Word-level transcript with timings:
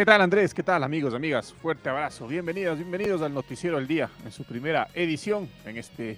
¿Qué 0.00 0.06
tal 0.06 0.22
Andrés? 0.22 0.54
¿Qué 0.54 0.62
tal 0.62 0.82
amigos, 0.82 1.12
amigas? 1.12 1.52
Fuerte 1.52 1.90
abrazo. 1.90 2.26
Bienvenidos, 2.26 2.78
bienvenidos 2.78 3.20
al 3.20 3.34
Noticiero 3.34 3.76
del 3.76 3.86
Día 3.86 4.08
en 4.24 4.32
su 4.32 4.44
primera 4.44 4.88
edición 4.94 5.46
en 5.66 5.76
este 5.76 6.16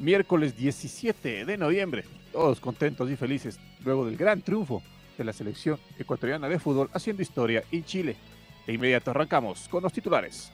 miércoles 0.00 0.56
17 0.56 1.44
de 1.44 1.56
noviembre. 1.56 2.02
Todos 2.32 2.58
contentos 2.58 3.08
y 3.08 3.14
felices 3.14 3.60
luego 3.84 4.04
del 4.04 4.16
gran 4.16 4.42
triunfo 4.42 4.82
de 5.16 5.22
la 5.22 5.32
selección 5.32 5.78
ecuatoriana 5.96 6.48
de 6.48 6.58
fútbol 6.58 6.90
haciendo 6.92 7.22
historia 7.22 7.62
en 7.70 7.84
Chile. 7.84 8.16
De 8.66 8.72
inmediato 8.72 9.12
arrancamos 9.12 9.68
con 9.68 9.84
los 9.84 9.92
titulares. 9.92 10.50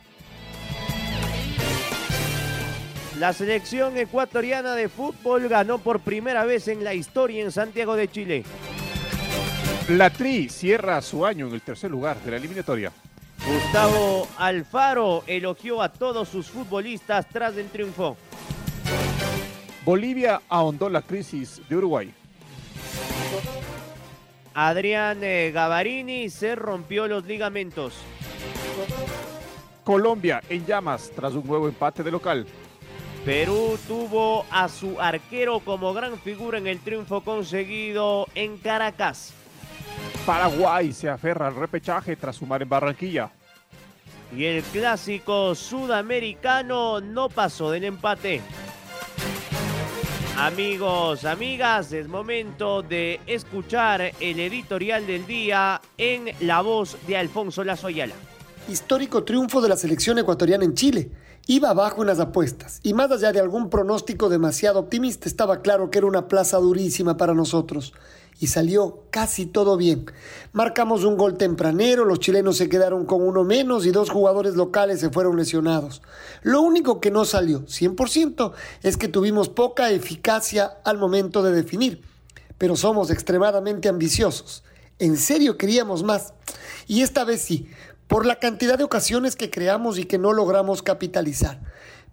La 3.19 3.33
selección 3.33 3.97
ecuatoriana 3.97 4.75
de 4.75 4.91
fútbol 4.91 5.49
ganó 5.49 5.79
por 5.79 6.01
primera 6.01 6.45
vez 6.45 6.69
en 6.69 6.85
la 6.85 6.93
historia 6.93 7.43
en 7.43 7.51
Santiago 7.51 7.97
de 7.97 8.09
Chile. 8.09 8.45
La 9.89 10.09
Tri 10.09 10.49
cierra 10.49 11.03
su 11.03 11.27
año 11.27 11.47
en 11.47 11.53
el 11.53 11.61
tercer 11.61 11.91
lugar 11.91 12.19
de 12.21 12.31
la 12.31 12.39
eliminatoria. 12.39 12.91
Gustavo 13.47 14.27
Alfaro 14.39 15.25
elogió 15.27 15.83
a 15.83 15.91
todos 15.91 16.31
sus 16.31 16.47
futbolistas 16.47 17.29
tras 17.29 17.55
el 17.59 17.69
triunfo. 17.69 18.17
Bolivia 19.85 20.41
ahondó 20.49 20.89
la 20.89 21.03
crisis 21.03 21.61
de 21.69 21.77
Uruguay. 21.77 22.15
Adrián 24.55 25.19
eh, 25.23 25.51
Gavarini 25.53 26.31
se 26.31 26.55
rompió 26.55 27.07
los 27.07 27.27
ligamentos. 27.27 27.93
Colombia 29.83 30.41
en 30.49 30.65
llamas 30.65 31.11
tras 31.15 31.35
un 31.35 31.47
nuevo 31.47 31.69
empate 31.69 32.03
de 32.03 32.11
local. 32.11 32.47
Perú 33.27 33.79
tuvo 33.87 34.47
a 34.51 34.71
su 34.71 34.99
arquero 34.99 35.61
como 35.61 35.93
gran 35.93 36.19
figura 36.19 36.57
en 36.57 36.69
el 36.69 36.81
triunfo 36.81 37.21
conseguido 37.21 38.29
en 38.35 38.57
Caracas. 38.57 39.35
Paraguay 40.25 40.91
se 40.95 41.11
aferra 41.11 41.49
al 41.49 41.55
repechaje 41.55 42.17
tras 42.17 42.37
sumar 42.37 42.63
en 42.63 42.69
Barranquilla. 42.69 43.31
Y 44.35 44.45
el 44.45 44.63
clásico 44.63 45.55
sudamericano 45.55 47.01
no 47.03 47.29
pasó 47.29 47.71
del 47.71 47.85
empate. 47.85 48.41
Amigos, 50.39 51.27
amigas, 51.27 51.93
es 51.93 52.09
momento 52.09 52.83
de 52.83 53.21
escuchar 53.27 54.13
el 54.19 54.41
editorial 54.41 55.07
del 55.07 55.27
día 55.27 55.81
en 55.99 56.31
la 56.41 56.63
voz 56.63 56.97
de 57.07 57.19
Alfonso 57.19 57.63
Lazoyala. 57.63 58.15
Histórico 58.69 59.25
triunfo 59.25 59.61
de 59.61 59.69
la 59.69 59.77
selección 59.77 60.19
ecuatoriana 60.19 60.65
en 60.65 60.75
Chile. 60.75 61.11
Iba 61.47 61.69
abajo 61.69 62.01
en 62.01 62.09
las 62.09 62.19
apuestas 62.19 62.81
y 62.83 62.95
más 62.95 63.11
allá 63.11 63.31
de 63.31 63.41
algún 63.41 63.69
pronóstico 63.69 64.31
demasiado 64.31 64.81
optimista, 64.81 65.29
estaba 65.29 65.61
claro 65.61 65.91
que 65.91 65.99
era 65.99 66.07
una 66.07 66.27
plaza 66.27 66.57
durísima 66.57 67.19
para 67.19 67.35
nosotros 67.35 67.93
y 68.41 68.49
salió 68.49 69.05
casi 69.11 69.47
todo 69.47 69.77
bien. 69.77 70.07
Marcamos 70.53 71.05
un 71.05 71.17
gol 71.17 71.37
tempranero, 71.37 72.05
los 72.05 72.21
chilenos 72.21 72.57
se 72.57 72.69
quedaron 72.69 73.07
con 73.07 73.23
uno 73.23 73.45
menos 73.45 73.87
y 73.87 73.91
dos 73.91 74.11
jugadores 74.11 74.55
locales 74.55 75.01
se 75.01 75.11
fueron 75.11 75.37
lesionados. 75.37 76.03
Lo 76.43 76.61
único 76.61 77.01
que 77.01 77.11
no 77.11 77.25
salió 77.25 77.65
100% 77.67 78.53
es 78.83 78.97
que 78.97 79.09
tuvimos 79.09 79.49
poca 79.49 79.91
eficacia 79.91 80.79
al 80.85 80.99
momento 80.99 81.43
de 81.43 81.53
definir, 81.53 82.03
pero 82.59 82.77
somos 82.77 83.11
extremadamente 83.11 83.89
ambiciosos. 83.89 84.65
En 84.99 85.17
serio 85.17 85.57
queríamos 85.57 86.03
más. 86.03 86.35
Y 86.87 87.03
esta 87.03 87.25
vez 87.25 87.41
sí, 87.41 87.69
por 88.07 88.27
la 88.27 88.39
cantidad 88.39 88.79
de 88.79 88.85
ocasiones 88.85 89.37
que 89.37 89.51
creamos 89.51 89.99
y 89.99 90.05
que 90.05 90.19
no 90.19 90.33
logramos 90.33 90.83
capitalizar. 90.83 91.61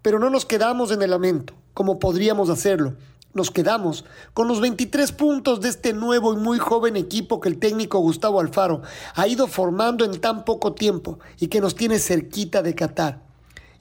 Pero 0.02 0.18
no 0.18 0.30
nos 0.30 0.46
quedamos 0.46 0.92
en 0.92 1.02
el 1.02 1.12
lamento, 1.12 1.54
como 1.74 2.00
podríamos 2.00 2.50
hacerlo 2.50 2.96
nos 3.34 3.52
quedamos 3.52 4.06
con 4.34 4.48
los 4.48 4.60
23 4.62 5.12
puntos 5.14 5.62
de 5.62 5.70
este 5.70 5.94
nuevo 5.94 6.34
y 6.34 6.38
muy 6.38 6.60
joven 6.60 6.96
equipo 6.98 7.40
que 7.40 7.50
el 7.50 7.60
técnico 7.60 8.00
Gustavo 8.00 8.40
Alfaro 8.40 8.82
ha 9.16 9.28
ido 9.28 9.48
formando 9.48 10.06
en 10.06 10.20
tan 10.20 10.44
poco 10.44 10.74
tiempo 10.74 11.20
y 11.40 11.48
que 11.48 11.62
nos 11.62 11.76
tiene 11.76 12.00
cerquita 12.00 12.62
de 12.62 12.76
Qatar. 12.76 13.22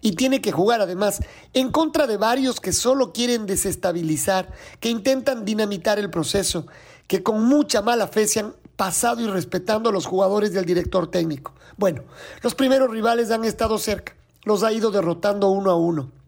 Y 0.02 0.12
tiene 0.12 0.40
que 0.40 0.52
jugar 0.52 0.80
además 0.80 1.20
en 1.52 1.70
contra 1.70 2.06
de 2.06 2.16
varios 2.16 2.60
que 2.60 2.72
solo 2.72 3.12
quieren 3.12 3.46
desestabilizar, 3.46 4.50
que 4.80 4.88
intentan 4.88 5.44
dinamitar 5.44 5.98
el 5.98 6.08
proceso, 6.08 6.66
que 7.06 7.22
con 7.22 7.44
mucha 7.44 7.82
mala 7.82 8.06
fe 8.06 8.26
se 8.26 8.40
han 8.40 8.54
pasado 8.76 9.20
y 9.20 9.26
respetando 9.26 9.90
a 9.90 9.92
los 9.92 10.06
jugadores 10.06 10.54
del 10.54 10.64
director 10.64 11.10
técnico. 11.10 11.52
Bueno, 11.76 12.02
los 12.42 12.54
primeros 12.54 12.90
rivales 12.90 13.30
han 13.30 13.44
estado 13.44 13.76
cerca, 13.76 14.14
los 14.44 14.62
ha 14.62 14.72
ido 14.72 14.90
derrotando 14.90 15.48
uno 15.50 15.70
a 15.70 15.76
uno. 15.76 16.19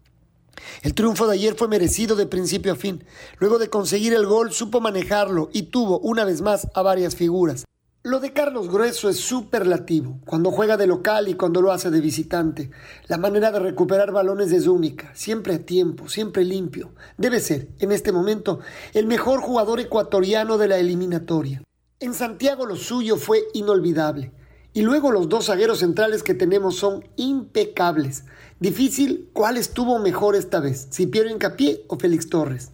El 0.81 0.93
triunfo 0.93 1.27
de 1.27 1.33
ayer 1.33 1.55
fue 1.55 1.67
merecido 1.67 2.15
de 2.15 2.25
principio 2.25 2.73
a 2.73 2.75
fin. 2.75 3.03
Luego 3.39 3.59
de 3.59 3.69
conseguir 3.69 4.13
el 4.13 4.25
gol 4.25 4.51
supo 4.51 4.81
manejarlo 4.81 5.49
y 5.53 5.63
tuvo 5.63 5.99
una 5.99 6.25
vez 6.25 6.41
más 6.41 6.67
a 6.73 6.81
varias 6.81 7.15
figuras. 7.15 7.65
Lo 8.05 8.19
de 8.19 8.33
Carlos 8.33 8.67
Grueso 8.67 9.07
es 9.07 9.15
superlativo, 9.15 10.19
cuando 10.25 10.51
juega 10.51 10.75
de 10.75 10.87
local 10.87 11.29
y 11.29 11.35
cuando 11.35 11.61
lo 11.61 11.71
hace 11.71 11.89
de 11.89 12.01
visitante. 12.01 12.69
La 13.07 13.17
manera 13.17 13.49
de 13.49 13.59
recuperar 13.59 14.11
balones 14.11 14.51
es 14.51 14.67
única, 14.67 15.09
siempre 15.15 15.55
a 15.55 15.65
tiempo, 15.65 16.09
siempre 16.09 16.43
limpio. 16.43 16.91
Debe 17.17 17.39
ser, 17.39 17.69
en 17.79 17.93
este 17.93 18.11
momento, 18.11 18.59
el 18.93 19.07
mejor 19.07 19.39
jugador 19.39 19.79
ecuatoriano 19.79 20.57
de 20.57 20.67
la 20.67 20.79
eliminatoria. 20.79 21.63
En 22.01 22.13
Santiago 22.13 22.65
lo 22.65 22.75
suyo 22.75 23.15
fue 23.15 23.45
inolvidable. 23.53 24.33
Y 24.73 24.81
luego 24.81 25.09
los 25.09 25.29
dos 25.29 25.45
zagueros 25.45 25.79
centrales 25.79 26.23
que 26.23 26.33
tenemos 26.33 26.75
son 26.75 27.07
impecables. 27.15 28.25
Difícil 28.63 29.29
cuál 29.33 29.57
estuvo 29.57 29.99
mejor 29.99 30.37
esta 30.37 30.61
vez, 30.61 30.87
si 30.89 31.05
Piero 31.05 31.29
Incapié 31.29 31.83
o 31.89 31.99
Félix 31.99 32.29
Torres. 32.29 32.71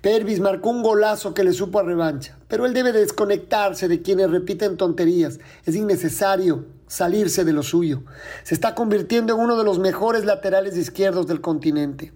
Pervis 0.00 0.40
marcó 0.40 0.70
un 0.70 0.82
golazo 0.82 1.34
que 1.34 1.44
le 1.44 1.52
supo 1.52 1.78
a 1.78 1.82
revancha, 1.82 2.38
pero 2.48 2.64
él 2.64 2.72
debe 2.72 2.92
desconectarse 2.92 3.88
de 3.88 4.00
quienes 4.00 4.30
repiten 4.30 4.78
tonterías. 4.78 5.38
Es 5.66 5.76
innecesario 5.76 6.64
salirse 6.86 7.44
de 7.44 7.52
lo 7.52 7.62
suyo. 7.62 8.04
Se 8.42 8.54
está 8.54 8.74
convirtiendo 8.74 9.34
en 9.34 9.40
uno 9.40 9.58
de 9.58 9.64
los 9.64 9.78
mejores 9.78 10.24
laterales 10.24 10.78
izquierdos 10.78 11.26
del 11.26 11.42
continente. 11.42 12.14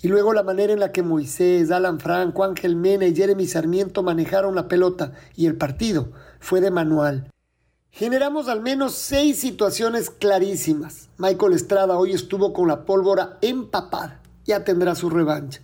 Y 0.00 0.06
luego 0.06 0.32
la 0.32 0.44
manera 0.44 0.72
en 0.72 0.78
la 0.78 0.92
que 0.92 1.02
Moisés, 1.02 1.72
Alan 1.72 1.98
Franco, 1.98 2.44
Ángel 2.44 2.76
Mena 2.76 3.04
y 3.06 3.16
Jeremy 3.16 3.48
Sarmiento 3.48 4.04
manejaron 4.04 4.54
la 4.54 4.68
pelota 4.68 5.10
y 5.34 5.46
el 5.46 5.56
partido 5.56 6.12
fue 6.38 6.60
de 6.60 6.70
manual. 6.70 7.33
Generamos 7.96 8.48
al 8.48 8.60
menos 8.60 8.94
seis 8.94 9.38
situaciones 9.38 10.10
clarísimas. 10.10 11.10
Michael 11.16 11.52
Estrada 11.52 11.96
hoy 11.96 12.10
estuvo 12.10 12.52
con 12.52 12.66
la 12.66 12.84
pólvora 12.84 13.38
empapada. 13.40 14.20
Ya 14.44 14.64
tendrá 14.64 14.96
su 14.96 15.10
revancha. 15.10 15.60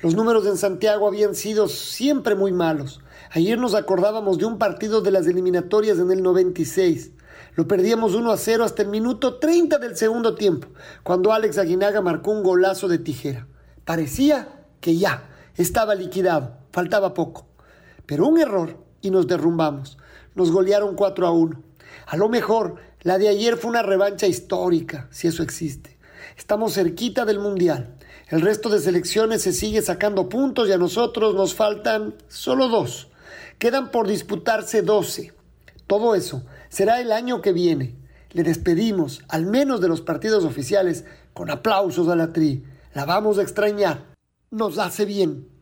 Los 0.00 0.14
números 0.14 0.46
en 0.46 0.56
Santiago 0.56 1.06
habían 1.06 1.34
sido 1.34 1.68
siempre 1.68 2.34
muy 2.34 2.50
malos. 2.50 3.02
Ayer 3.30 3.58
nos 3.58 3.74
acordábamos 3.74 4.38
de 4.38 4.46
un 4.46 4.56
partido 4.56 5.02
de 5.02 5.10
las 5.10 5.26
eliminatorias 5.26 5.98
en 5.98 6.10
el 6.10 6.22
96. 6.22 7.10
Lo 7.56 7.68
perdíamos 7.68 8.14
1 8.14 8.30
a 8.30 8.38
0 8.38 8.64
hasta 8.64 8.80
el 8.80 8.88
minuto 8.88 9.34
30 9.34 9.76
del 9.76 9.98
segundo 9.98 10.34
tiempo, 10.34 10.68
cuando 11.02 11.34
Alex 11.34 11.58
Aguinaga 11.58 12.00
marcó 12.00 12.30
un 12.30 12.42
golazo 12.42 12.88
de 12.88 13.00
tijera. 13.00 13.48
Parecía 13.84 14.64
que 14.80 14.96
ya 14.96 15.28
estaba 15.58 15.94
liquidado, 15.94 16.56
faltaba 16.72 17.12
poco. 17.12 17.48
Pero 18.06 18.26
un 18.26 18.40
error 18.40 18.78
y 19.02 19.10
nos 19.10 19.26
derrumbamos. 19.26 19.98
Nos 20.34 20.50
golearon 20.50 20.94
4 20.94 21.26
a 21.26 21.30
1. 21.30 21.65
A 22.06 22.16
lo 22.16 22.28
mejor 22.28 22.76
la 23.02 23.18
de 23.18 23.28
ayer 23.28 23.56
fue 23.56 23.70
una 23.70 23.82
revancha 23.82 24.26
histórica, 24.26 25.08
si 25.10 25.28
eso 25.28 25.42
existe. 25.42 25.96
Estamos 26.36 26.74
cerquita 26.74 27.24
del 27.24 27.38
Mundial. 27.38 27.94
El 28.28 28.40
resto 28.40 28.68
de 28.68 28.80
selecciones 28.80 29.42
se 29.42 29.52
sigue 29.52 29.82
sacando 29.82 30.28
puntos 30.28 30.68
y 30.68 30.72
a 30.72 30.78
nosotros 30.78 31.34
nos 31.34 31.54
faltan 31.54 32.14
solo 32.28 32.68
dos. 32.68 33.08
Quedan 33.58 33.90
por 33.90 34.08
disputarse 34.08 34.82
12. 34.82 35.32
Todo 35.86 36.14
eso 36.14 36.42
será 36.68 37.00
el 37.00 37.12
año 37.12 37.40
que 37.40 37.52
viene. 37.52 37.94
Le 38.32 38.42
despedimos, 38.42 39.22
al 39.28 39.46
menos 39.46 39.80
de 39.80 39.88
los 39.88 40.00
partidos 40.00 40.44
oficiales, 40.44 41.04
con 41.32 41.50
aplausos 41.50 42.08
a 42.08 42.16
la 42.16 42.32
tri. 42.32 42.64
La 42.92 43.04
vamos 43.04 43.38
a 43.38 43.42
extrañar. 43.42 44.04
Nos 44.50 44.78
hace 44.78 45.04
bien. 45.04 45.55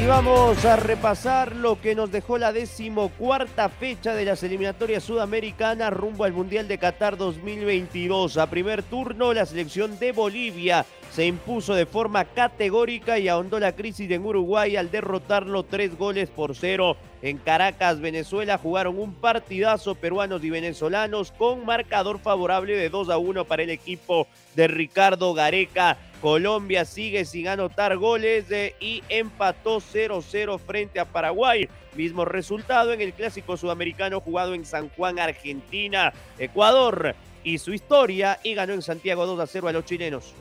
Y 0.00 0.06
vamos 0.06 0.64
a 0.64 0.76
repasar 0.76 1.54
lo 1.54 1.78
que 1.78 1.94
nos 1.94 2.10
dejó 2.10 2.38
la 2.38 2.54
decimocuarta 2.54 3.68
fecha 3.68 4.14
de 4.14 4.24
las 4.24 4.42
eliminatorias 4.42 5.04
sudamericanas 5.04 5.92
rumbo 5.92 6.24
al 6.24 6.32
Mundial 6.32 6.66
de 6.68 6.78
Qatar 6.78 7.18
2022. 7.18 8.38
A 8.38 8.48
primer 8.48 8.82
turno, 8.82 9.34
la 9.34 9.44
selección 9.44 9.98
de 9.98 10.12
Bolivia 10.12 10.86
se 11.12 11.26
impuso 11.26 11.74
de 11.74 11.84
forma 11.84 12.24
categórica 12.24 13.18
y 13.18 13.28
ahondó 13.28 13.60
la 13.60 13.72
crisis 13.72 14.10
en 14.10 14.24
Uruguay 14.24 14.76
al 14.76 14.90
derrotarlo 14.90 15.64
tres 15.64 15.98
goles 15.98 16.30
por 16.30 16.56
cero. 16.56 16.96
En 17.20 17.36
Caracas, 17.36 18.00
Venezuela, 18.00 18.56
jugaron 18.56 18.98
un 18.98 19.12
partidazo 19.12 19.96
peruanos 19.96 20.42
y 20.42 20.48
venezolanos 20.48 21.30
con 21.32 21.66
marcador 21.66 22.20
favorable 22.20 22.74
de 22.74 22.88
2 22.88 23.10
a 23.10 23.18
1 23.18 23.44
para 23.44 23.64
el 23.64 23.70
equipo 23.70 24.28
de 24.54 24.66
Ricardo 24.66 25.34
Gareca. 25.34 25.98
Colombia 26.20 26.84
sigue 26.84 27.24
sin 27.24 27.48
anotar 27.48 27.96
goles 27.96 28.50
eh, 28.50 28.74
y 28.78 29.02
empató 29.08 29.78
0-0 29.78 30.58
frente 30.58 31.00
a 31.00 31.06
Paraguay. 31.06 31.68
Mismo 31.96 32.24
resultado 32.24 32.92
en 32.92 33.00
el 33.00 33.14
clásico 33.14 33.56
sudamericano 33.56 34.20
jugado 34.20 34.54
en 34.54 34.64
San 34.64 34.90
Juan, 34.90 35.18
Argentina. 35.18 36.12
Ecuador 36.38 37.14
y 37.42 37.58
su 37.58 37.72
historia 37.72 38.38
y 38.42 38.54
ganó 38.54 38.74
en 38.74 38.82
Santiago 38.82 39.24
2 39.24 39.40
a 39.40 39.46
0 39.46 39.68
a 39.68 39.72
los 39.72 39.84
chilenos. 39.86 40.34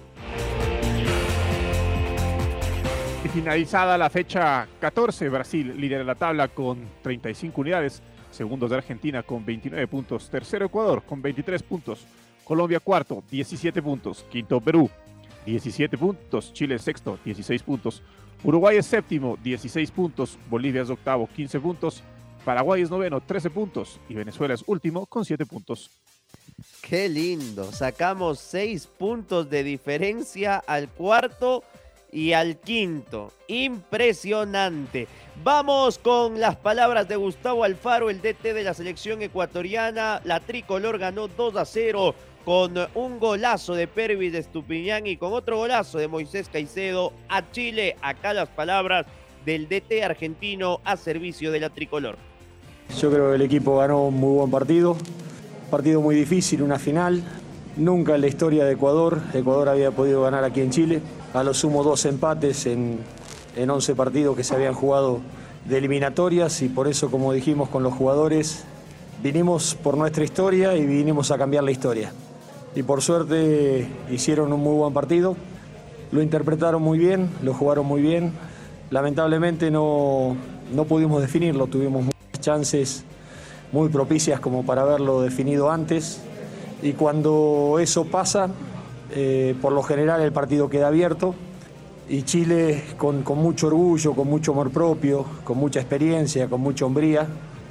Y 3.23 3.27
finalizada 3.29 3.97
la 3.97 4.09
fecha 4.09 4.67
14, 4.81 5.29
Brasil 5.29 5.79
lidera 5.79 6.03
la 6.03 6.15
tabla 6.15 6.49
con 6.49 6.87
35 7.03 7.61
unidades, 7.61 8.01
segundos 8.31 8.69
de 8.69 8.77
Argentina 8.77 9.23
con 9.23 9.45
29 9.45 9.87
puntos, 9.87 10.29
tercero 10.29 10.65
Ecuador 10.65 11.03
con 11.03 11.21
23 11.21 11.63
puntos, 11.63 12.05
Colombia 12.43 12.79
cuarto, 12.79 13.23
17 13.29 13.81
puntos, 13.81 14.25
quinto 14.29 14.59
Perú, 14.61 14.89
17 15.45 15.97
puntos, 15.97 16.53
Chile 16.53 16.77
sexto, 16.79 17.19
16 17.23 17.63
puntos, 17.63 18.01
Uruguay 18.43 18.77
es 18.77 18.85
séptimo, 18.85 19.37
16 19.43 19.91
puntos, 19.91 20.37
Bolivia 20.49 20.81
es 20.81 20.89
octavo, 20.89 21.27
15 21.35 21.59
puntos, 21.59 22.03
Paraguay 22.45 22.81
es 22.81 22.89
noveno, 22.89 23.21
13 23.21 23.49
puntos 23.49 23.99
y 24.07 24.13
Venezuela 24.13 24.53
es 24.53 24.63
último 24.65 25.05
con 25.05 25.25
7 25.25 25.45
puntos. 25.45 25.91
Qué 26.81 27.09
lindo, 27.09 27.71
sacamos 27.71 28.39
6 28.39 28.87
puntos 28.87 29.49
de 29.49 29.63
diferencia 29.63 30.57
al 30.57 30.89
cuarto 30.89 31.63
y 32.11 32.33
al 32.33 32.57
quinto. 32.57 33.31
Impresionante. 33.47 35.07
Vamos 35.43 35.99
con 35.99 36.39
las 36.39 36.55
palabras 36.55 37.07
de 37.07 37.15
Gustavo 37.15 37.63
Alfaro, 37.63 38.09
el 38.09 38.21
DT 38.21 38.53
de 38.53 38.63
la 38.63 38.73
selección 38.73 39.21
ecuatoriana. 39.21 40.21
La 40.23 40.39
tricolor 40.39 40.97
ganó 40.97 41.27
2 41.27 41.55
a 41.55 41.65
0 41.65 42.15
con 42.49 42.73
un 42.95 43.19
golazo 43.19 43.75
de 43.75 43.85
Pervis 43.85 44.31
de 44.33 44.39
Estupiñán 44.39 45.05
y 45.05 45.17
con 45.17 45.33
otro 45.33 45.57
golazo 45.57 45.99
de 45.99 46.07
Moisés 46.07 46.49
Caicedo 46.51 47.13
a 47.29 47.51
Chile. 47.51 47.95
Acá 48.01 48.33
las 48.33 48.49
palabras 48.49 49.05
del 49.45 49.69
DT 49.69 50.03
argentino 50.03 50.81
a 50.83 50.97
servicio 50.97 51.51
de 51.51 51.59
la 51.59 51.69
tricolor. 51.69 52.17
Yo 52.99 53.11
creo 53.11 53.29
que 53.29 53.35
el 53.35 53.43
equipo 53.43 53.77
ganó 53.77 54.07
un 54.07 54.15
muy 54.15 54.35
buen 54.35 54.49
partido, 54.49 54.97
partido 55.69 56.01
muy 56.01 56.15
difícil, 56.15 56.63
una 56.63 56.79
final. 56.79 57.21
Nunca 57.77 58.15
en 58.15 58.21
la 58.21 58.27
historia 58.27 58.65
de 58.65 58.71
Ecuador, 58.71 59.21
Ecuador 59.35 59.69
había 59.69 59.91
podido 59.91 60.23
ganar 60.23 60.43
aquí 60.43 60.61
en 60.61 60.71
Chile. 60.71 61.03
A 61.35 61.43
lo 61.43 61.53
sumo 61.53 61.83
dos 61.83 62.03
empates 62.05 62.65
en, 62.65 62.97
en 63.57 63.69
11 63.69 63.93
partidos 63.93 64.35
que 64.35 64.43
se 64.43 64.55
habían 64.55 64.73
jugado 64.73 65.19
de 65.65 65.77
eliminatorias 65.77 66.63
y 66.63 66.69
por 66.69 66.87
eso, 66.87 67.11
como 67.11 67.31
dijimos 67.31 67.69
con 67.69 67.83
los 67.83 67.93
jugadores, 67.93 68.63
vinimos 69.21 69.75
por 69.75 69.95
nuestra 69.95 70.23
historia 70.23 70.75
y 70.75 70.87
vinimos 70.87 71.29
a 71.29 71.37
cambiar 71.37 71.63
la 71.63 71.69
historia. 71.69 72.11
Y 72.75 72.83
por 72.83 73.01
suerte 73.01 73.87
hicieron 74.11 74.53
un 74.53 74.61
muy 74.61 74.75
buen 74.75 74.93
partido, 74.93 75.35
lo 76.11 76.21
interpretaron 76.21 76.81
muy 76.81 76.99
bien, 76.99 77.29
lo 77.43 77.53
jugaron 77.53 77.85
muy 77.85 78.01
bien. 78.01 78.33
Lamentablemente 78.91 79.71
no, 79.71 80.35
no 80.73 80.85
pudimos 80.85 81.21
definirlo, 81.21 81.67
tuvimos 81.67 82.03
muchas 82.03 82.39
chances 82.39 83.03
muy 83.71 83.89
propicias 83.89 84.39
como 84.39 84.65
para 84.65 84.83
haberlo 84.83 85.21
definido 85.21 85.69
antes. 85.71 86.21
Y 86.81 86.93
cuando 86.93 87.77
eso 87.79 88.05
pasa, 88.05 88.49
eh, 89.11 89.55
por 89.61 89.73
lo 89.73 89.83
general 89.83 90.21
el 90.21 90.31
partido 90.31 90.69
queda 90.69 90.87
abierto 90.87 91.35
y 92.07 92.23
Chile 92.23 92.83
con, 92.97 93.21
con, 93.21 93.37
mucho 93.37 93.67
orgullo, 93.67 94.13
con 94.13 94.27
mucho 94.27 94.53
amor 94.53 94.71
propio, 94.71 95.25
con 95.43 95.57
mucha 95.57 95.79
experiencia, 95.79 96.47
con 96.47 96.61
mucha 96.61 96.85
hombría, 96.85 97.27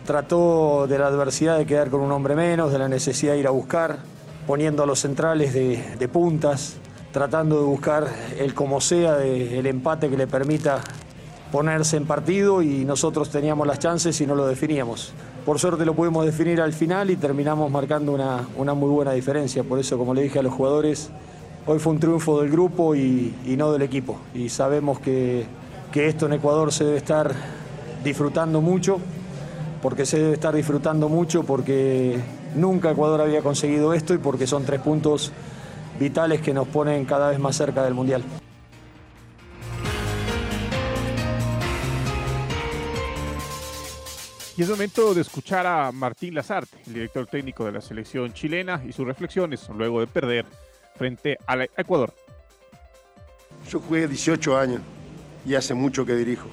trató 0.07 0.87
de 0.87 0.99
la 0.99 1.09
adversidad 1.09 1.59
de 1.59 1.67
quedar 1.67 1.91
con 1.91 2.01
un 2.01 2.13
hombre 2.13 2.37
menos, 2.37 2.71
de 2.71 2.79
la 2.79 2.89
necesidad 2.89 3.33
de 3.33 3.41
ir 3.41 3.47
a 3.47 3.51
buscar, 3.51 3.99
poniendo 4.49 4.83
a 4.83 4.87
los 4.87 5.01
centrales 5.01 5.53
de, 5.53 6.09
puntas, 6.09 6.77
tratando 7.13 7.59
de 7.59 7.65
buscar 7.67 8.09
el 8.39 8.55
como 8.55 8.81
sea, 8.81 9.15
de, 9.15 9.59
el 9.59 9.67
empate 9.67 10.09
que 10.09 10.17
le 10.17 10.27
permita 10.27 10.81
ponerse 11.53 11.99
en 11.99 12.07
partido 12.07 12.63
y 12.63 12.87
nosotros 12.87 13.29
teníamos 13.29 13.67
las 13.67 13.79
chances 13.79 14.19
y 14.23 14.27
no 14.27 14.35
lo 14.35 14.47
definíamos. 14.47 15.13
Por 15.45 15.59
suerte 15.59 15.85
lo 15.85 15.93
pudimos 15.93 16.25
definir 16.25 16.63
al 16.63 16.73
final 16.73 17.11
y 17.11 17.17
terminamos 17.17 17.71
marcando 17.71 18.11
una, 18.13 18.49
una 18.57 18.73
muy 18.73 18.89
buena 18.89 19.13
diferencia. 19.13 19.65
Por 19.65 19.81
eso, 19.81 19.99
como 19.99 20.15
le 20.15 20.23
dije 20.23 20.39
a 20.39 20.43
los 20.43 20.55
jugadores, 20.55 21.11
hoy 21.67 21.79
fue 21.79 21.93
un 21.93 22.01
triunfo 22.01 22.41
del 22.41 22.51
grupo 22.51 22.95
y, 22.95 23.35
y 23.45 23.55
no 23.55 23.71
del 23.71 23.83
equipo. 23.83 24.17
Y 24.35 24.49
sabemos 24.49 24.99
que, 24.99 25.45
que, 25.93 26.07
esto 26.07 26.25
en 26.25 26.33
Ecuador 26.33 26.73
se 26.73 26.85
debe 26.85 26.97
estar 26.97 27.35
disfrutando 28.03 28.63
mucho, 28.63 28.99
porque 29.83 30.07
se 30.07 30.19
debe 30.19 30.33
estar 30.33 30.55
disfrutando 30.55 31.11
mucho, 31.11 31.43
porque 31.43 32.19
nunca 32.55 32.91
Ecuador 32.91 33.21
había 33.21 33.43
conseguido 33.43 33.95
esto 33.95 34.15
y 34.15 34.19
porque 34.19 34.47
son 34.47 34.65
tres 34.65 34.81
puntos 34.81 35.33
vitales 35.99 36.41
que 36.41 36.55
nos 36.55 36.69
ponen 36.69 37.05
cada 37.05 37.31
vez 37.31 37.39
más 37.39 37.57
cerca 37.57 37.83
del 37.85 37.95
Mundial. 37.95 38.23
Y 44.57 44.63
es 44.63 44.69
momento 44.69 45.15
de 45.15 45.21
escuchar 45.21 45.69
a 45.69 45.93
Martín 45.93 46.35
Lazarte, 46.35 46.79
el 46.89 46.95
director 46.95 47.27
técnico 47.27 47.65
de 47.65 47.71
la 47.71 47.81
selección 47.81 48.33
chilena, 48.33 48.83
y 48.85 48.93
sus 48.93 49.07
reflexiones 49.07 49.69
luego 49.69 50.01
de 50.01 50.09
perder 50.09 50.47
frente 50.97 51.39
a 51.47 51.63
Ecuador. 51.77 52.13
Yo 53.71 53.79
jugué 53.79 54.09
18 54.09 54.59
años 54.59 54.81
y 55.47 55.55
hace 55.55 55.75
mucho 55.75 56.05
que 56.05 56.17
dirijo. 56.17 56.49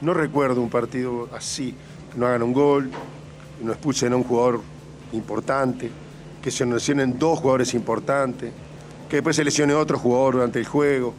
No 0.00 0.14
recuerdo 0.14 0.62
un 0.62 0.70
partido 0.70 1.28
así, 1.34 1.74
que 2.10 2.18
no 2.18 2.26
hagan 2.26 2.42
un 2.42 2.54
gol, 2.54 2.90
que 3.58 3.64
no 3.66 3.72
expulsen 3.72 4.14
a 4.14 4.16
un 4.16 4.24
jugador 4.24 4.62
importante, 5.12 5.90
que 6.42 6.50
se 6.50 6.66
lesionen 6.66 7.18
dos 7.18 7.38
jugadores 7.38 7.74
importantes, 7.74 8.52
que 9.08 9.16
después 9.16 9.36
se 9.36 9.44
lesione 9.44 9.74
otro 9.74 9.98
jugador 9.98 10.34
durante 10.34 10.58
el 10.58 10.66
juego 10.66 11.14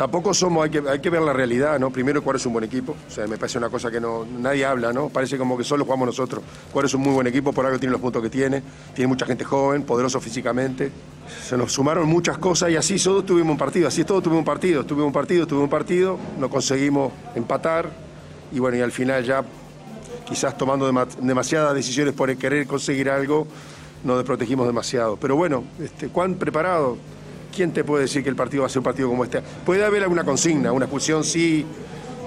tampoco 0.00 0.32
somos, 0.32 0.64
hay 0.64 0.70
que, 0.70 0.82
hay 0.88 0.98
que 0.98 1.10
ver 1.10 1.20
la 1.20 1.34
realidad, 1.34 1.78
¿no? 1.78 1.90
Primero, 1.90 2.24
cuál 2.24 2.36
es 2.36 2.46
un 2.46 2.54
buen 2.54 2.64
equipo. 2.64 2.96
O 3.06 3.10
sea, 3.10 3.26
me 3.26 3.36
parece 3.36 3.58
una 3.58 3.68
cosa 3.68 3.90
que 3.90 4.00
no, 4.00 4.24
nadie 4.24 4.64
habla, 4.64 4.94
¿no? 4.94 5.10
Parece 5.10 5.36
como 5.36 5.58
que 5.58 5.62
solo 5.62 5.84
jugamos 5.84 6.06
nosotros. 6.06 6.42
Cuál 6.72 6.86
es 6.86 6.94
un 6.94 7.02
muy 7.02 7.12
buen 7.12 7.26
equipo, 7.26 7.52
por 7.52 7.66
algo 7.66 7.78
tiene 7.78 7.92
los 7.92 8.00
puntos 8.00 8.22
que 8.22 8.30
tiene. 8.30 8.62
Tiene 8.94 9.08
mucha 9.08 9.26
gente 9.26 9.44
joven, 9.44 9.82
poderoso 9.82 10.18
físicamente. 10.18 10.90
Se 11.46 11.54
nos 11.54 11.70
sumaron 11.74 12.08
muchas 12.08 12.38
cosas 12.38 12.70
y 12.70 12.76
así 12.76 12.96
todos 12.96 13.26
tuvimos 13.26 13.50
un 13.50 13.58
partido. 13.58 13.88
Así 13.88 14.02
todos 14.02 14.22
tuvimos 14.22 14.38
un 14.38 14.46
partido. 14.46 14.86
Tuvimos 14.86 15.08
un 15.08 15.12
partido, 15.12 15.46
tuvimos 15.46 15.64
un 15.64 15.70
partido. 15.70 16.18
No 16.38 16.48
conseguimos 16.48 17.12
empatar. 17.34 17.90
Y 18.52 18.58
bueno, 18.58 18.78
y 18.78 18.80
al 18.80 18.92
final 18.92 19.22
ya, 19.22 19.44
quizás 20.26 20.56
tomando 20.56 20.86
demasiadas 21.20 21.74
decisiones 21.74 22.14
por 22.14 22.34
querer 22.36 22.66
conseguir 22.66 23.10
algo, 23.10 23.46
nos 24.04 24.16
desprotegimos 24.16 24.66
demasiado. 24.66 25.16
Pero 25.16 25.36
bueno, 25.36 25.64
este, 25.78 26.08
¿cuán 26.08 26.34
preparado? 26.34 26.96
¿quién 27.50 27.72
te 27.72 27.84
puede 27.84 28.02
decir 28.02 28.22
que 28.22 28.30
el 28.30 28.36
partido 28.36 28.62
va 28.62 28.66
a 28.66 28.70
ser 28.70 28.78
un 28.78 28.84
partido 28.84 29.08
como 29.08 29.24
este? 29.24 29.42
Puede 29.64 29.84
haber 29.84 30.02
alguna 30.02 30.24
consigna, 30.24 30.72
una 30.72 30.86
expulsión 30.86 31.24
sí, 31.24 31.66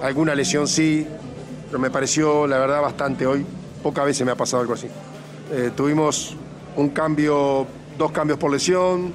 alguna 0.02 0.36
lesión 0.36 0.68
sí, 0.68 1.08
pero 1.68 1.80
me 1.80 1.90
pareció, 1.90 2.46
la 2.46 2.60
verdad, 2.60 2.82
bastante 2.82 3.26
hoy. 3.26 3.46
Pocas 3.82 4.06
veces 4.06 4.26
me 4.26 4.32
ha 4.32 4.36
pasado 4.36 4.62
algo 4.62 4.74
así. 4.74 4.88
Eh, 5.52 5.72
tuvimos 5.76 6.36
un 6.76 6.90
cambio, 6.90 7.68
dos 7.98 8.12
cambios 8.12 8.40
por 8.40 8.52
lesión, 8.52 9.14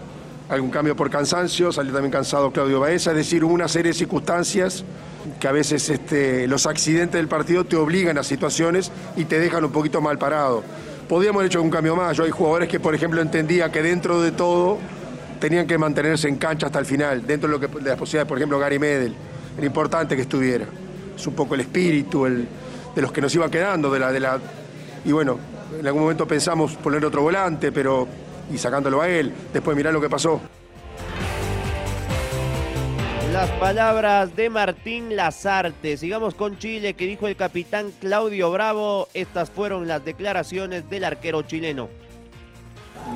algún 0.49 0.71
cambio 0.71 0.97
por 0.97 1.11
cansancio, 1.11 1.73
salió 1.73 1.93
también 1.93 2.13
cansado 2.13 2.51
Claudio 2.51 2.81
Baeza, 2.81 3.11
es 3.11 3.17
decir, 3.17 3.45
una 3.45 3.69
serie 3.69 3.93
de 3.93 3.99
circunstancias 3.99 4.85
que 5.41 5.49
a 5.49 5.53
veces 5.53 5.89
este, 5.91 6.47
los 6.47 6.67
accidentes 6.67 7.19
del 7.19 7.29
partido 7.29 7.65
te 7.65 7.77
obligan 7.77 8.19
a 8.19 8.23
situaciones 8.23 8.91
y 9.17 9.25
te 9.25 9.39
dejan 9.39 9.65
un 9.65 9.73
poquito 9.73 10.01
mal 10.01 10.19
parado. 10.19 10.63
Podríamos 11.09 11.41
haber 11.41 11.51
hecho 11.51 11.63
un 11.63 11.71
cambio 11.71 11.97
más. 11.97 12.17
Yo 12.17 12.25
hay 12.25 12.31
jugadores 12.31 12.69
que, 12.69 12.81
por 12.81 12.95
ejemplo, 12.95 13.21
entendía 13.21 13.73
que 13.73 13.83
dentro 13.83 14.21
de 14.21 14.33
todo 14.33 14.79
tenían 15.41 15.67
que 15.67 15.79
mantenerse 15.79 16.29
en 16.29 16.37
cancha 16.37 16.67
hasta 16.67 16.79
el 16.79 16.87
final, 16.87 17.27
dentro 17.27 17.49
de, 17.49 17.59
lo 17.59 17.61
que, 17.61 17.67
de 17.67 17.91
las 17.91 17.99
posibilidades, 17.99 18.29
por 18.29 18.39
ejemplo, 18.39 18.59
Gary 18.59 18.79
Medel, 18.79 19.15
era 19.57 19.67
importante 19.67 20.17
que 20.17 20.23
estuviera. 20.23 20.67
Es 21.17 21.27
un 21.27 21.35
poco 21.35 21.55
el 21.55 21.63
espíritu 21.63 22.25
de 22.25 23.03
los 23.03 23.13
que 23.13 23.21
nos 23.21 23.35
iban 23.35 23.51
quedando, 23.51 23.91
de 23.91 23.99
la, 23.99 24.13
de 24.13 24.21
la. 24.21 24.39
Y 25.05 25.13
bueno, 25.13 25.39
en 25.79 25.87
algún 25.87 26.03
momento 26.03 26.27
pensamos 26.27 26.77
poner 26.77 27.05
otro 27.05 27.23
volante, 27.23 27.73
pero. 27.73 28.07
y 28.53 28.59
sacándolo 28.59 29.01
a 29.01 29.09
él. 29.09 29.33
Después 29.53 29.77
mirá 29.77 29.91
lo 29.93 30.01
que 30.01 30.09
pasó. 30.09 30.41
Las 33.39 33.51
palabras 33.51 34.35
de 34.35 34.51
Martín 34.51 35.15
Lazarte. 35.15 35.97
Sigamos 35.97 36.35
con 36.35 36.59
Chile, 36.59 36.95
que 36.95 37.07
dijo 37.07 37.29
el 37.29 37.37
capitán 37.37 37.93
Claudio 38.01 38.51
Bravo. 38.51 39.07
Estas 39.15 39.49
fueron 39.49 39.87
las 39.87 40.05
declaraciones 40.05 40.91
del 40.91 41.05
arquero 41.05 41.43
chileno. 41.43 41.89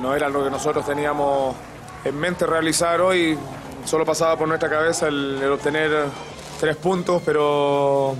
No 0.01 0.15
era 0.15 0.29
lo 0.29 0.45
que 0.45 0.49
nosotros 0.49 0.85
teníamos 0.85 1.57
en 2.05 2.17
mente 2.17 2.45
realizar 2.45 3.01
hoy, 3.01 3.37
solo 3.83 4.05
pasaba 4.05 4.37
por 4.37 4.47
nuestra 4.47 4.69
cabeza 4.69 5.09
el, 5.09 5.43
obtener 5.43 6.05
tres 6.57 6.77
puntos, 6.77 7.21
pero, 7.25 8.15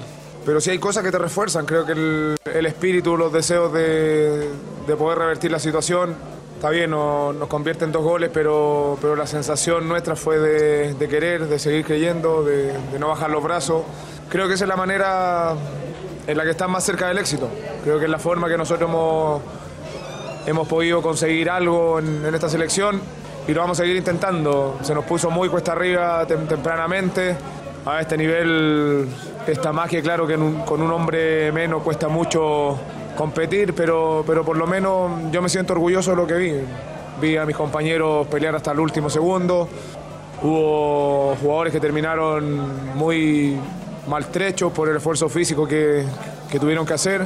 pero 0.46 0.60
sí 0.60 0.72
hay 0.72 0.80
cosas 0.80 1.06
que 1.06 1.12
te 1.12 1.18
refuerzan. 1.18 1.66
Creo 1.66 1.86
que 1.86 1.94
el, 1.94 2.36
el 2.54 2.66
espíritu, 2.66 3.16
los 3.16 3.32
deseos 3.32 3.72
de, 3.72 4.50
de, 4.86 4.96
poder 4.98 5.20
revertir 5.20 5.52
la 5.52 5.60
situación, 5.60 6.18
está 6.64 6.72
bien, 6.72 6.92
no, 6.92 7.34
nos 7.34 7.50
convierte 7.50 7.84
en 7.84 7.92
dos 7.92 8.06
goles, 8.06 8.30
pero, 8.34 8.98
pero 9.02 9.18
la 9.18 9.28
sensación 9.28 9.86
nuestra 9.86 10.16
fue 10.16 10.40
de, 10.40 11.10
querer, 11.10 11.48
de 11.48 11.60
seguir 11.60 11.84
creyendo, 11.84 12.42
de, 12.42 12.74
no 12.98 13.10
bajar 13.10 13.32
los 13.32 13.44
brazos. 13.44 13.84
Creo 14.30 14.48
que 14.48 14.54
esa 14.54 14.64
es 14.64 14.70
la 14.70 14.78
manera 14.78 15.56
en 16.26 16.38
la 16.38 16.46
que 16.46 16.52
están 16.52 16.72
más 16.72 16.86
cerca 16.86 17.10
del 17.10 17.18
éxito. 17.18 17.50
Creo 17.84 18.00
que 18.00 18.06
es 18.06 18.10
la 18.10 18.18
forma 18.18 18.48
que 18.48 18.58
nosotros 18.58 18.90
hemos, 18.90 19.42
hemos 20.46 20.66
podido 20.66 21.02
conseguir 21.02 21.50
algo 21.50 22.00
en, 22.00 22.34
esta 22.34 22.48
selección 22.48 23.02
y 23.46 23.54
lo 23.54 23.60
vamos 23.60 23.78
a 23.78 23.84
seguir 23.84 23.98
intentando. 23.98 24.80
Se 24.84 24.96
nos 24.96 25.04
puso 25.04 25.30
muy 25.30 25.50
cuesta 25.50 25.74
arriba 25.74 26.26
tem 26.26 26.48
tempranamente. 26.48 27.36
A 27.86 28.00
este 28.00 28.16
nivel 28.16 29.10
más 29.74 29.90
que 29.90 30.02
claro 30.02 30.26
que 30.26 30.38
con 30.66 30.82
un 30.82 30.92
hombre 30.94 31.52
menos 31.52 31.84
cuesta 31.84 32.08
mucho 32.08 32.80
competir, 33.16 33.74
pero, 33.74 34.24
pero 34.26 34.44
por 34.44 34.58
lo 34.58 34.68
menos 34.68 35.32
yo 35.32 35.42
me 35.42 35.50
siento 35.50 35.74
orgulloso 35.74 36.12
de 36.12 36.18
lo 36.18 36.28
que 36.28 36.34
vi. 36.36 36.54
Vi 37.22 37.38
a 37.38 37.46
mis 37.46 37.56
compañeros 37.56 38.28
pelear 38.28 38.56
hasta 38.56 38.72
el 38.72 38.80
último 38.80 39.10
segundo. 39.10 39.68
Hubo 40.42 41.36
jugadores 41.42 41.72
que 41.72 41.80
terminaron 41.80 42.96
muy 42.96 43.58
maltrechos 44.08 44.72
por 44.74 44.90
el 44.90 44.98
esfuerzo 44.98 45.30
físico 45.30 45.68
que, 45.68 46.04
que 46.52 46.60
tuvieron 46.60 46.86
que 46.86 46.94
hacer 46.94 47.26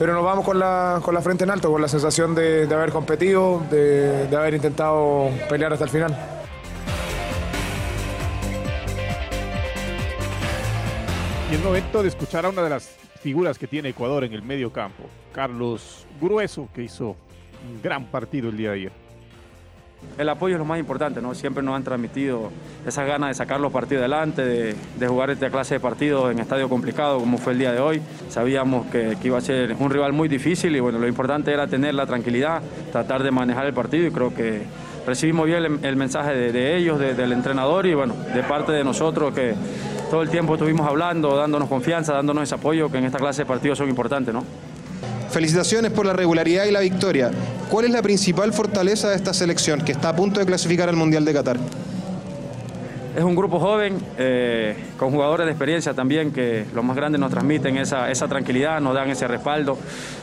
pero 0.00 0.14
nos 0.14 0.24
vamos 0.24 0.46
con 0.46 0.58
la, 0.58 0.98
con 1.02 1.14
la 1.14 1.20
frente 1.20 1.44
en 1.44 1.50
alto, 1.50 1.70
con 1.70 1.82
la 1.82 1.86
sensación 1.86 2.34
de, 2.34 2.66
de 2.66 2.74
haber 2.74 2.90
competido, 2.90 3.60
de, 3.70 4.28
de 4.28 4.34
haber 4.34 4.54
intentado 4.54 5.28
pelear 5.46 5.74
hasta 5.74 5.84
el 5.84 5.90
final. 5.90 6.16
Y 11.50 11.54
es 11.54 11.62
momento 11.62 12.02
de 12.02 12.08
escuchar 12.08 12.46
a 12.46 12.48
una 12.48 12.62
de 12.62 12.70
las 12.70 12.88
figuras 13.20 13.58
que 13.58 13.66
tiene 13.66 13.90
Ecuador 13.90 14.24
en 14.24 14.32
el 14.32 14.42
medio 14.42 14.72
campo, 14.72 15.04
Carlos 15.32 16.06
Grueso, 16.20 16.68
que 16.74 16.82
hizo 16.82 17.10
un 17.10 17.82
gran 17.82 18.06
partido 18.06 18.48
el 18.48 18.56
día 18.56 18.70
de 18.70 18.76
ayer. 18.76 18.92
El 20.16 20.30
apoyo 20.30 20.54
es 20.54 20.58
lo 20.58 20.64
más 20.64 20.78
importante, 20.78 21.20
¿no? 21.20 21.34
Siempre 21.34 21.62
nos 21.62 21.76
han 21.76 21.84
transmitido 21.84 22.50
esas 22.86 23.06
ganas 23.06 23.28
de 23.28 23.34
sacar 23.34 23.60
los 23.60 23.70
partidos 23.70 24.00
adelante, 24.00 24.42
de, 24.42 25.06
jugar 25.06 25.28
esta 25.28 25.50
clase 25.50 25.74
de 25.74 25.80
partidos 25.80 26.32
en 26.32 26.38
estadio 26.38 26.70
complicado 26.70 27.18
como 27.18 27.36
fue 27.36 27.52
el 27.52 27.58
día 27.58 27.72
de 27.72 27.80
hoy. 27.80 28.00
Sabíamos 28.30 28.86
que, 28.86 29.18
iba 29.22 29.36
a 29.36 29.42
ser 29.42 29.76
un 29.78 29.90
rival 29.90 30.14
muy 30.14 30.28
difícil 30.28 30.74
y 30.74 30.80
bueno, 30.80 30.98
lo 30.98 31.06
importante 31.06 31.52
era 31.52 31.66
tener 31.66 31.94
la 31.94 32.06
tranquilidad, 32.06 32.62
tratar 32.92 33.22
de 33.22 33.30
manejar 33.30 33.66
el 33.66 33.74
partido 33.74 34.06
y 34.06 34.10
creo 34.10 34.34
que 34.34 34.62
recibimos 35.06 35.44
bien 35.46 35.80
el, 35.82 35.96
mensaje 35.96 36.34
de, 36.34 36.76
ellos, 36.76 36.98
de, 36.98 37.14
del 37.14 37.32
entrenador 37.32 37.84
y 37.84 37.92
bueno, 37.92 38.14
de 38.34 38.42
parte 38.42 38.72
de 38.72 38.84
nosotros 38.84 39.34
que 39.34 39.54
todo 40.10 40.22
el 40.22 40.28
tiempo 40.28 40.54
estuvimos 40.54 40.86
hablando, 40.88 41.36
dándonos 41.36 41.68
confianza, 41.68 42.12
dándonos 42.12 42.42
ese 42.42 42.56
apoyo 42.56 42.90
que 42.90 42.98
en 42.98 43.04
esta 43.04 43.18
clase 43.18 43.42
de 43.42 43.46
partidos 43.46 43.78
son 43.78 43.88
importantes, 43.88 44.34
¿no? 44.34 44.44
Felicitaciones 45.30 45.92
por 45.92 46.04
la 46.04 46.12
regularidad 46.12 46.64
y 46.64 46.72
la 46.72 46.80
victoria. 46.80 47.30
¿Cuál 47.70 47.84
es 47.84 47.92
la 47.92 48.02
principal 48.02 48.52
fortaleza 48.52 49.08
de 49.08 49.16
esta 49.16 49.32
selección 49.32 49.80
que 49.82 49.92
está 49.92 50.08
a 50.08 50.16
punto 50.16 50.40
de 50.40 50.46
clasificar 50.46 50.88
al 50.88 50.96
Mundial 50.96 51.24
de 51.24 51.32
Qatar? 51.32 51.56
Es 53.16 53.24
un 53.24 53.34
grupo 53.34 53.58
joven, 53.58 53.98
eh, 54.18 54.76
con 54.96 55.10
jugadores 55.10 55.46
de 55.46 55.52
experiencia 55.52 55.94
también, 55.94 56.32
que 56.32 56.64
los 56.74 56.84
más 56.84 56.96
grandes 56.96 57.20
nos 57.20 57.30
transmiten 57.30 57.76
esa, 57.76 58.10
esa, 58.10 58.28
tranquilidad, 58.28 58.80
nos 58.80 58.94
dan 58.94 59.10
ese 59.10 59.26
respaldo. 59.28 59.76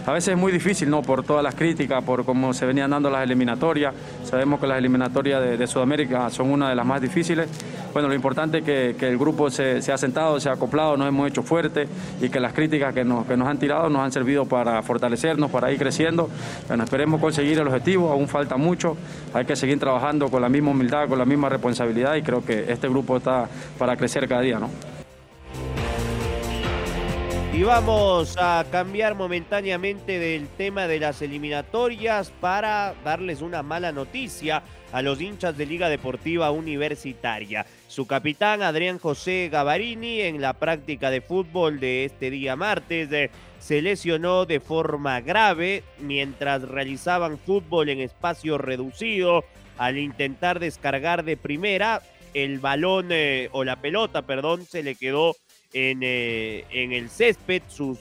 A 0.06 0.14
veces 0.14 0.34
es 0.34 0.38
muy 0.38 0.52
difícil, 0.54 0.90
¿no? 0.90 1.02
Por 1.02 1.24
todas 1.24 1.44
las 1.44 1.54
críticas, 1.54 2.04
por 2.04 2.24
cómo 2.26 2.54
se 2.54 2.66
venían 2.66 2.92
dando 2.92 3.10
las 3.10 3.24
eliminatorias. 3.24 3.94
Sabemos 4.24 4.60
que 4.60 4.68
las 4.68 4.78
eliminatorias 4.78 5.42
de, 5.42 5.58
de 5.58 5.68
Sudamérica 5.68 6.30
son 6.30 6.50
una 6.50 6.70
de 6.70 6.76
las 6.76 6.86
más 6.86 7.02
difíciles. 7.02 7.50
Bueno, 7.94 8.10
lo 8.10 8.14
importante 8.14 8.60
es 8.60 8.64
que, 8.64 9.08
el 9.08 9.18
grupo 9.18 9.50
se, 9.50 9.82
se, 9.82 9.92
ha 9.92 9.98
sentado, 9.98 10.40
se 10.40 10.50
ha 10.50 10.54
acoplado, 10.54 10.98
nos 10.98 11.08
hemos 11.08 11.28
hecho 11.28 11.44
fuerte 11.44 11.88
y 12.22 12.30
que 12.30 12.40
las 12.40 12.54
críticas 12.54 12.94
que 12.94 13.04
nos, 13.04 13.26
que 13.26 13.36
nos 13.36 13.48
han 13.48 13.58
tirado 13.58 13.90
nos 13.90 14.02
han 14.02 14.12
servido 14.12 14.46
para 14.46 14.82
fortalecernos, 14.84 15.50
para 15.50 15.72
ir 15.72 15.80
creciendo. 15.80 16.30
Bueno, 16.68 16.84
esperemos 16.84 17.20
conseguir 17.20 17.60
el 17.60 17.68
objetivo, 17.68 18.12
aún 18.12 18.28
falta 18.28 18.58
mucho. 18.58 18.98
Hay 19.34 19.46
que 19.46 19.56
seguir 19.56 19.80
trabajando 19.80 20.30
con 20.30 20.42
la 20.42 20.50
misma 20.50 20.72
humildad, 20.72 21.08
con 21.08 21.18
la 21.18 21.26
misma 21.26 21.50
responsabilidad 21.50 22.16
y 22.16 22.22
creo 22.22 22.44
que 22.44 22.72
este 22.72 22.88
grupo 22.88 23.18
está 23.18 23.48
para 23.78 23.96
crecer 23.96 24.28
cada 24.28 24.42
día, 24.42 24.60
¿no? 24.60 24.70
Y 27.58 27.64
vamos 27.64 28.36
a 28.38 28.64
cambiar 28.70 29.16
momentáneamente 29.16 30.20
del 30.20 30.48
tema 30.48 30.86
de 30.86 31.00
las 31.00 31.24
eliminatorias 31.24 32.30
para 32.40 32.94
darles 33.04 33.42
una 33.42 33.64
mala 33.64 33.92
noticia 33.92 34.62
a 34.92 35.02
los 35.02 35.20
hinchas 35.20 35.58
de 35.58 35.66
Liga 35.66 35.90
Deportiva 35.90 36.52
Universitaria. 36.52 37.66
Su 37.88 38.06
capitán 38.06 38.64
Adrián 38.64 39.00
José 39.00 39.48
Gavarini 39.50 40.22
en 40.22 40.42
la 40.42 40.54
práctica 40.54 41.10
de 41.10 41.22
fútbol 41.22 41.80
de 41.80 42.04
este 42.04 42.30
día 42.30 42.58
martes 42.58 43.10
eh, 43.14 43.32
se 43.60 43.82
lesionó 43.82 44.46
de 44.46 44.60
forma 44.60 45.22
grave 45.22 45.84
mientras 46.00 46.64
realizaban 46.64 47.40
fútbol 47.40 47.88
en 47.88 48.02
espacio 48.02 48.58
reducido 48.58 49.46
al 49.78 49.98
intentar 49.98 50.60
descargar 50.60 51.24
de 51.24 51.38
primera 51.38 52.02
el 52.34 52.60
balón 52.60 53.08
eh, 53.12 53.48
o 53.54 53.64
la 53.64 53.78
pelota, 53.78 54.24
perdón, 54.24 54.66
se 54.66 54.84
le 54.84 54.96
quedó 54.96 55.38
en, 55.72 56.02
eh, 56.04 56.66
en 56.72 56.92
el 56.92 57.10
césped, 57.10 57.62
sus 57.70 58.00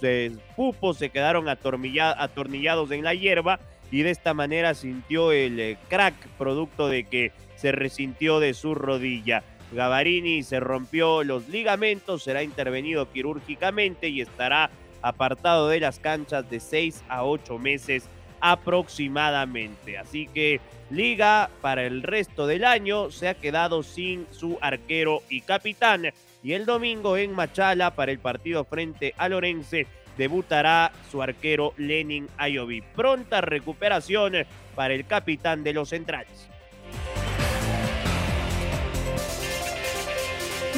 pupos 0.56 0.98
se 0.98 1.10
quedaron 1.10 1.48
atornillados 1.48 2.90
en 2.90 3.04
la 3.04 3.14
hierba 3.14 3.60
y 3.92 4.02
de 4.02 4.10
esta 4.10 4.34
manera 4.34 4.74
sintió 4.74 5.30
el 5.30 5.78
crack 5.88 6.14
producto 6.38 6.88
de 6.88 7.04
que 7.04 7.30
se 7.54 7.70
resintió 7.70 8.40
de 8.40 8.52
su 8.52 8.74
rodilla. 8.74 9.44
Gavarini 9.72 10.42
se 10.42 10.60
rompió 10.60 11.24
los 11.24 11.48
ligamentos, 11.48 12.22
será 12.22 12.42
intervenido 12.42 13.10
quirúrgicamente 13.10 14.08
y 14.08 14.20
estará 14.20 14.70
apartado 15.02 15.68
de 15.68 15.80
las 15.80 15.98
canchas 15.98 16.48
de 16.50 16.60
6 16.60 17.04
a 17.08 17.24
8 17.24 17.58
meses 17.58 18.08
aproximadamente. 18.40 19.98
Así 19.98 20.26
que 20.26 20.60
Liga 20.90 21.50
para 21.62 21.84
el 21.84 22.02
resto 22.02 22.46
del 22.46 22.64
año 22.64 23.10
se 23.10 23.28
ha 23.28 23.34
quedado 23.34 23.82
sin 23.82 24.26
su 24.30 24.56
arquero 24.60 25.22
y 25.28 25.40
capitán. 25.40 26.12
Y 26.44 26.52
el 26.52 26.64
domingo 26.64 27.16
en 27.16 27.32
Machala 27.32 27.96
para 27.96 28.12
el 28.12 28.20
partido 28.20 28.64
frente 28.64 29.12
a 29.16 29.28
Lorense 29.28 29.88
debutará 30.16 30.92
su 31.10 31.22
arquero 31.22 31.74
Lenin 31.76 32.28
Ayoví. 32.38 32.82
Pronta 32.94 33.40
recuperación 33.40 34.46
para 34.76 34.94
el 34.94 35.06
capitán 35.06 35.64
de 35.64 35.72
los 35.72 35.88
centrales. 35.88 36.48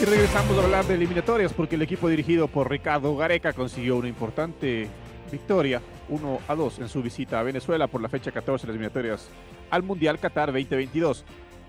Y 0.00 0.05
regresamos 0.05 0.57
a 0.57 0.62
hablar 0.62 0.85
de 0.85 0.95
eliminatorias 0.95 1.52
porque 1.52 1.75
el 1.75 1.83
equipo 1.83 2.09
dirigido 2.09 2.47
por 2.47 2.71
Ricardo 2.71 3.17
Gareca 3.17 3.52
consiguió 3.52 3.97
una 3.97 4.07
importante 4.07 4.88
victoria 5.33 5.83
1 6.09 6.38
a 6.47 6.55
2 6.55 6.78
en 6.78 6.88
su 6.88 7.02
visita 7.02 7.40
a 7.40 7.43
Venezuela 7.43 7.88
por 7.88 8.00
la 8.00 8.09
fecha 8.09 8.31
14 8.31 8.62
de 8.62 8.69
las 8.69 8.75
eliminatorias 8.76 9.28
al 9.71 9.83
Mundial 9.83 10.21
Qatar 10.21 10.52
2022. 10.52 11.25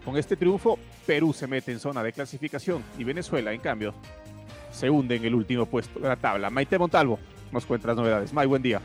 Con 0.05 0.15
este 0.15 0.37
triunfo, 0.37 0.77
Perú 1.07 1.33
se 1.33 1.47
mete 1.47 1.71
en 1.71 1.79
zona 1.79 2.03
de 2.03 2.13
clasificación 2.13 2.83
y 2.99 3.03
Venezuela, 3.03 3.51
en 3.51 3.61
cambio, 3.61 3.95
se 4.71 4.91
hunde 4.91 5.15
en 5.15 5.25
el 5.25 5.33
último 5.33 5.65
puesto 5.65 5.99
de 5.99 6.07
la 6.07 6.15
tabla. 6.15 6.51
Maite 6.51 6.77
Montalvo 6.77 7.17
nos 7.51 7.65
cuenta 7.65 7.87
las 7.87 7.97
novedades. 7.97 8.31
May, 8.31 8.45
buen 8.45 8.61
día. 8.61 8.79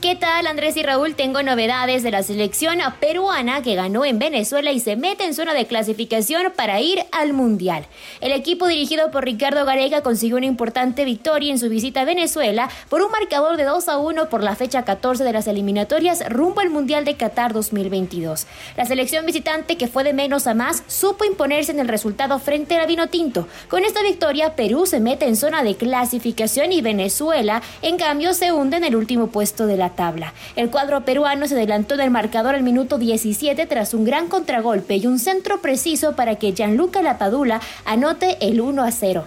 ¿Qué 0.00 0.14
tal 0.14 0.46
Andrés 0.46 0.76
y 0.76 0.84
Raúl? 0.84 1.16
Tengo 1.16 1.42
novedades 1.42 2.04
de 2.04 2.12
la 2.12 2.22
selección 2.22 2.78
peruana 3.00 3.62
que 3.62 3.74
ganó 3.74 4.04
en 4.04 4.20
Venezuela 4.20 4.70
y 4.70 4.78
se 4.78 4.94
mete 4.94 5.24
en 5.24 5.34
zona 5.34 5.54
de 5.54 5.66
clasificación 5.66 6.52
para 6.54 6.80
ir 6.80 7.00
al 7.10 7.32
Mundial. 7.32 7.84
El 8.20 8.30
equipo 8.30 8.68
dirigido 8.68 9.10
por 9.10 9.24
Ricardo 9.24 9.64
Gareca 9.64 10.02
consiguió 10.02 10.36
una 10.36 10.46
importante 10.46 11.04
victoria 11.04 11.50
en 11.50 11.58
su 11.58 11.68
visita 11.68 12.02
a 12.02 12.04
Venezuela 12.04 12.70
por 12.88 13.02
un 13.02 13.10
marcador 13.10 13.56
de 13.56 13.64
2 13.64 13.88
a 13.88 13.98
1 13.98 14.28
por 14.28 14.44
la 14.44 14.54
fecha 14.54 14.84
14 14.84 15.24
de 15.24 15.32
las 15.32 15.48
eliminatorias 15.48 16.22
rumbo 16.28 16.60
al 16.60 16.70
Mundial 16.70 17.04
de 17.04 17.16
Qatar 17.16 17.52
2022. 17.52 18.46
La 18.76 18.84
selección 18.84 19.26
visitante 19.26 19.76
que 19.76 19.88
fue 19.88 20.04
de 20.04 20.12
menos 20.12 20.46
a 20.46 20.54
más 20.54 20.84
supo 20.86 21.24
imponerse 21.24 21.72
en 21.72 21.80
el 21.80 21.88
resultado 21.88 22.38
frente 22.38 22.76
a 22.76 22.78
la 22.78 22.86
Vinotinto. 22.86 23.48
Con 23.68 23.84
esta 23.84 24.04
victoria 24.04 24.54
Perú 24.54 24.86
se 24.86 25.00
mete 25.00 25.26
en 25.26 25.34
zona 25.34 25.64
de 25.64 25.74
clasificación 25.74 26.70
y 26.70 26.82
Venezuela 26.82 27.62
en 27.82 27.96
cambio 27.96 28.32
se 28.32 28.52
hunde 28.52 28.76
en 28.76 28.84
el 28.84 28.94
último 28.94 29.26
puesto 29.26 29.66
de 29.66 29.76
la 29.76 29.87
tabla. 29.90 30.32
El 30.56 30.70
cuadro 30.70 31.04
peruano 31.04 31.46
se 31.46 31.54
adelantó 31.54 31.96
del 31.96 32.10
marcador 32.10 32.54
al 32.54 32.62
minuto 32.62 32.98
17 32.98 33.66
tras 33.66 33.94
un 33.94 34.04
gran 34.04 34.28
contragolpe 34.28 34.96
y 34.96 35.06
un 35.06 35.18
centro 35.18 35.60
preciso 35.60 36.16
para 36.16 36.36
que 36.36 36.52
Gianluca 36.52 37.02
Lapadula 37.02 37.60
anote 37.84 38.38
el 38.40 38.60
1 38.60 38.82
a 38.82 38.90
0. 38.90 39.24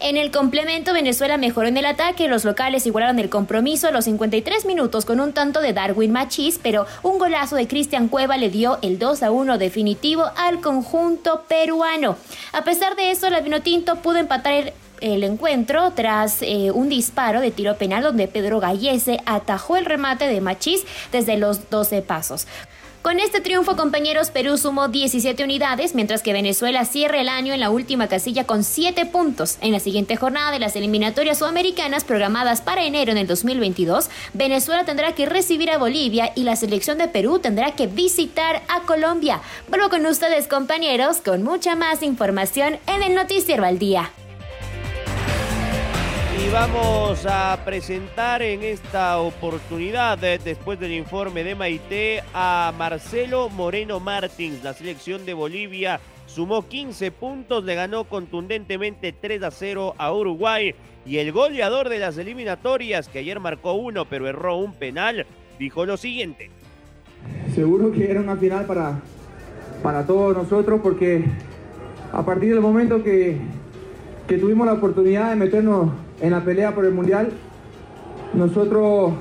En 0.00 0.18
el 0.18 0.30
complemento, 0.30 0.92
Venezuela 0.92 1.38
mejoró 1.38 1.68
en 1.68 1.78
el 1.78 1.86
ataque. 1.86 2.28
Los 2.28 2.44
locales 2.44 2.84
igualaron 2.84 3.18
el 3.18 3.30
compromiso 3.30 3.88
a 3.88 3.90
los 3.90 4.04
53 4.04 4.66
minutos 4.66 5.06
con 5.06 5.18
un 5.18 5.32
tanto 5.32 5.60
de 5.60 5.72
Darwin 5.72 6.12
Machis, 6.12 6.60
pero 6.62 6.86
un 7.02 7.18
golazo 7.18 7.56
de 7.56 7.66
Cristian 7.66 8.08
Cueva 8.08 8.36
le 8.36 8.50
dio 8.50 8.78
el 8.82 8.98
2 8.98 9.22
a 9.22 9.30
1 9.30 9.56
definitivo 9.56 10.24
al 10.36 10.60
conjunto 10.60 11.44
peruano. 11.48 12.16
A 12.52 12.64
pesar 12.64 12.96
de 12.96 13.12
eso, 13.12 13.30
la 13.30 13.40
Vinotinto 13.40 13.96
pudo 13.96 14.18
empatar 14.18 14.52
el 14.52 14.72
encuentro 15.00 15.92
tras 15.92 16.42
eh, 16.42 16.70
un 16.72 16.88
disparo 16.88 17.40
de 17.40 17.50
tiro 17.50 17.76
penal 17.76 18.02
donde 18.02 18.28
Pedro 18.28 18.60
Gallese 18.60 19.20
atajó 19.26 19.76
el 19.76 19.84
remate 19.84 20.26
de 20.26 20.40
Machís 20.40 20.84
desde 21.12 21.36
los 21.36 21.70
12 21.70 22.02
pasos. 22.02 22.46
Con 23.04 23.20
este 23.20 23.42
triunfo, 23.42 23.76
compañeros, 23.76 24.30
Perú 24.30 24.56
sumó 24.56 24.88
17 24.88 25.44
unidades, 25.44 25.94
mientras 25.94 26.22
que 26.22 26.32
Venezuela 26.32 26.86
cierra 26.86 27.20
el 27.20 27.28
año 27.28 27.52
en 27.52 27.60
la 27.60 27.68
última 27.68 28.08
casilla 28.08 28.44
con 28.44 28.64
7 28.64 29.04
puntos. 29.04 29.58
En 29.60 29.72
la 29.72 29.80
siguiente 29.80 30.16
jornada 30.16 30.50
de 30.50 30.58
las 30.58 30.74
eliminatorias 30.74 31.36
sudamericanas 31.36 32.02
programadas 32.02 32.62
para 32.62 32.86
enero 32.86 33.12
en 33.12 33.18
el 33.18 33.26
2022, 33.26 34.08
Venezuela 34.32 34.86
tendrá 34.86 35.14
que 35.14 35.26
recibir 35.26 35.70
a 35.70 35.76
Bolivia 35.76 36.32
y 36.34 36.44
la 36.44 36.56
selección 36.56 36.96
de 36.96 37.08
Perú 37.08 37.40
tendrá 37.40 37.72
que 37.72 37.88
visitar 37.88 38.62
a 38.68 38.80
Colombia. 38.86 39.42
Vuelvo 39.68 39.90
con 39.90 40.06
ustedes, 40.06 40.48
compañeros, 40.48 41.18
con 41.18 41.42
mucha 41.42 41.76
más 41.76 42.02
información 42.02 42.78
en 42.86 43.02
el 43.02 43.14
Noticiero 43.14 43.66
al 43.66 43.78
Día. 43.78 44.12
Vamos 46.54 47.26
a 47.28 47.58
presentar 47.64 48.40
en 48.40 48.62
esta 48.62 49.18
oportunidad, 49.18 50.22
eh, 50.22 50.38
después 50.42 50.78
del 50.78 50.92
informe 50.92 51.42
de 51.42 51.56
Maite, 51.56 52.22
a 52.32 52.72
Marcelo 52.78 53.48
Moreno 53.48 53.98
Martins. 53.98 54.62
La 54.62 54.72
selección 54.72 55.26
de 55.26 55.34
Bolivia 55.34 55.98
sumó 56.26 56.68
15 56.68 57.10
puntos, 57.10 57.64
le 57.64 57.74
ganó 57.74 58.04
contundentemente 58.04 59.12
3 59.12 59.42
a 59.42 59.50
0 59.50 59.94
a 59.98 60.12
Uruguay. 60.12 60.76
Y 61.04 61.18
el 61.18 61.32
goleador 61.32 61.88
de 61.88 61.98
las 61.98 62.18
eliminatorias, 62.18 63.08
que 63.08 63.18
ayer 63.18 63.40
marcó 63.40 63.72
uno 63.72 64.04
pero 64.04 64.28
erró 64.28 64.56
un 64.56 64.74
penal, 64.74 65.26
dijo 65.58 65.84
lo 65.84 65.96
siguiente. 65.96 66.50
Seguro 67.52 67.90
que 67.90 68.08
era 68.08 68.20
una 68.20 68.36
final 68.36 68.64
para, 68.64 69.00
para 69.82 70.06
todos 70.06 70.36
nosotros 70.36 70.80
porque 70.80 71.24
a 72.12 72.24
partir 72.24 72.50
del 72.50 72.60
momento 72.60 73.02
que, 73.02 73.40
que 74.26 74.38
tuvimos 74.38 74.66
la 74.66 74.74
oportunidad 74.74 75.30
de 75.30 75.36
meternos 75.36 75.90
en 76.20 76.30
la 76.30 76.42
pelea 76.42 76.74
por 76.74 76.84
el 76.84 76.92
Mundial, 76.92 77.28
nosotros 78.32 79.12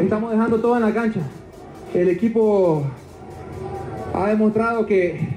estamos 0.00 0.30
dejando 0.30 0.58
todo 0.60 0.76
en 0.76 0.82
la 0.82 0.94
cancha. 0.94 1.20
El 1.94 2.08
equipo 2.08 2.84
ha 4.14 4.28
demostrado 4.28 4.86
que, 4.86 5.28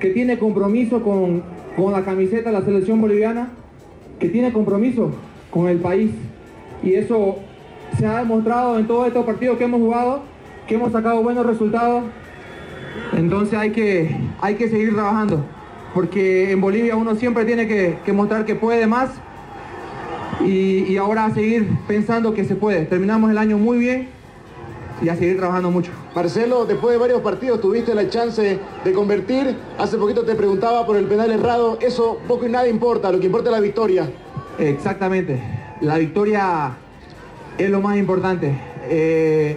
que 0.00 0.10
tiene 0.10 0.38
compromiso 0.38 1.02
con, 1.02 1.42
con 1.76 1.92
la 1.92 2.02
camiseta 2.02 2.50
de 2.50 2.58
la 2.58 2.64
selección 2.64 3.00
boliviana, 3.00 3.50
que 4.18 4.28
tiene 4.28 4.52
compromiso 4.52 5.12
con 5.50 5.68
el 5.68 5.78
país. 5.78 6.10
Y 6.82 6.94
eso 6.94 7.36
se 7.98 8.06
ha 8.06 8.18
demostrado 8.18 8.78
en 8.78 8.86
todos 8.86 9.06
estos 9.06 9.24
partidos 9.24 9.58
que 9.58 9.64
hemos 9.64 9.80
jugado, 9.80 10.22
que 10.66 10.74
hemos 10.74 10.92
sacado 10.92 11.22
buenos 11.22 11.46
resultados. 11.46 12.04
Entonces 13.12 13.58
hay 13.58 13.70
que, 13.70 14.16
hay 14.40 14.54
que 14.54 14.68
seguir 14.68 14.94
trabajando, 14.94 15.44
porque 15.94 16.52
en 16.52 16.60
Bolivia 16.60 16.96
uno 16.96 17.14
siempre 17.14 17.44
tiene 17.44 17.66
que, 17.66 17.98
que 18.04 18.12
mostrar 18.12 18.44
que 18.44 18.54
puede 18.54 18.86
más 18.86 19.10
y, 20.44 20.96
ahora 20.96 21.26
a 21.26 21.34
seguir 21.34 21.68
pensando 21.86 22.34
que 22.34 22.44
se 22.44 22.54
puede. 22.54 22.84
Terminamos 22.86 23.30
el 23.30 23.38
año 23.38 23.58
muy 23.58 23.78
bien 23.78 24.08
y 25.02 25.08
a 25.08 25.16
seguir 25.16 25.36
trabajando 25.36 25.70
mucho. 25.70 25.90
Marcelo, 26.14 26.64
después 26.64 26.92
de 26.92 26.98
varios 26.98 27.20
partidos 27.20 27.60
tuviste 27.60 27.94
la 27.94 28.08
chance 28.08 28.58
de 28.84 28.92
convertir. 28.92 29.56
Hace 29.78 29.96
poquito 29.96 30.24
te 30.24 30.34
preguntaba 30.34 30.86
por 30.86 30.96
el 30.96 31.06
penal 31.06 31.30
errado. 31.30 31.78
Eso 31.80 32.18
poco 32.26 32.46
y 32.46 32.50
nada 32.50 32.68
importa, 32.68 33.12
lo 33.12 33.20
que 33.20 33.26
importa 33.26 33.50
es 33.50 33.56
la 33.56 33.60
victoria. 33.60 34.10
Exactamente. 34.58 35.40
La 35.80 35.98
victoria 35.98 36.72
es 37.56 37.70
lo 37.70 37.80
más 37.80 37.96
importante. 37.96 38.58
Eh, 38.88 39.56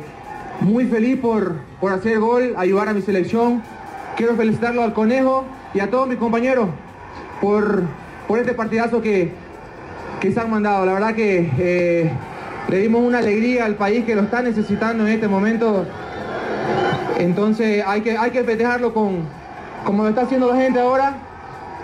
muy 0.61 0.85
feliz 0.85 1.17
por, 1.19 1.55
por 1.79 1.91
hacer 1.91 2.19
gol, 2.19 2.53
ayudar 2.57 2.89
a 2.89 2.93
mi 2.93 3.01
selección. 3.01 3.63
Quiero 4.15 4.35
felicitarlo 4.35 4.83
al 4.83 4.93
Conejo 4.93 5.45
y 5.73 5.79
a 5.79 5.89
todos 5.89 6.07
mis 6.07 6.17
compañeros 6.17 6.69
por, 7.39 7.83
por 8.27 8.39
este 8.39 8.53
partidazo 8.53 9.01
que, 9.01 9.31
que 10.19 10.31
se 10.31 10.39
han 10.39 10.49
mandado. 10.49 10.85
La 10.85 10.93
verdad 10.93 11.15
que 11.15 11.51
eh, 11.57 12.11
le 12.69 12.77
dimos 12.77 13.01
una 13.01 13.19
alegría 13.19 13.65
al 13.65 13.75
país 13.75 14.05
que 14.05 14.15
lo 14.15 14.21
está 14.21 14.41
necesitando 14.41 15.05
en 15.05 15.13
este 15.13 15.27
momento. 15.27 15.85
Entonces 17.17 17.83
hay 17.85 18.01
que, 18.01 18.17
hay 18.17 18.31
que 18.31 18.43
festejarlo 18.43 18.93
con, 18.93 19.25
como 19.85 20.03
lo 20.03 20.09
está 20.09 20.21
haciendo 20.21 20.47
la 20.47 20.57
gente 20.57 20.79
ahora, 20.79 21.17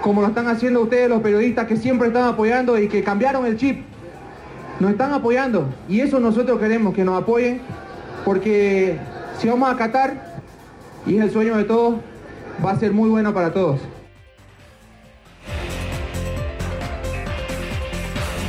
como 0.01 0.21
lo 0.21 0.27
están 0.27 0.47
haciendo 0.47 0.81
ustedes 0.81 1.09
los 1.09 1.21
periodistas 1.21 1.67
que 1.67 1.77
siempre 1.77 2.07
están 2.07 2.23
apoyando 2.23 2.77
y 2.77 2.87
que 2.87 3.03
cambiaron 3.03 3.45
el 3.45 3.57
chip. 3.57 3.83
Nos 4.79 4.91
están 4.91 5.11
apoyando 5.11 5.67
y 5.89 6.01
eso 6.01 6.19
nosotros 6.19 6.59
queremos 6.59 6.93
que 6.93 7.03
nos 7.03 7.19
apoyen 7.21 7.61
porque 8.23 8.97
si 9.39 9.47
vamos 9.47 9.69
a 9.69 9.75
Qatar, 9.75 10.37
y 11.05 11.17
es 11.17 11.23
el 11.23 11.31
sueño 11.31 11.57
de 11.57 11.63
todos, 11.63 11.95
va 12.65 12.71
a 12.71 12.75
ser 12.75 12.91
muy 12.91 13.09
bueno 13.09 13.33
para 13.33 13.51
todos. 13.51 13.79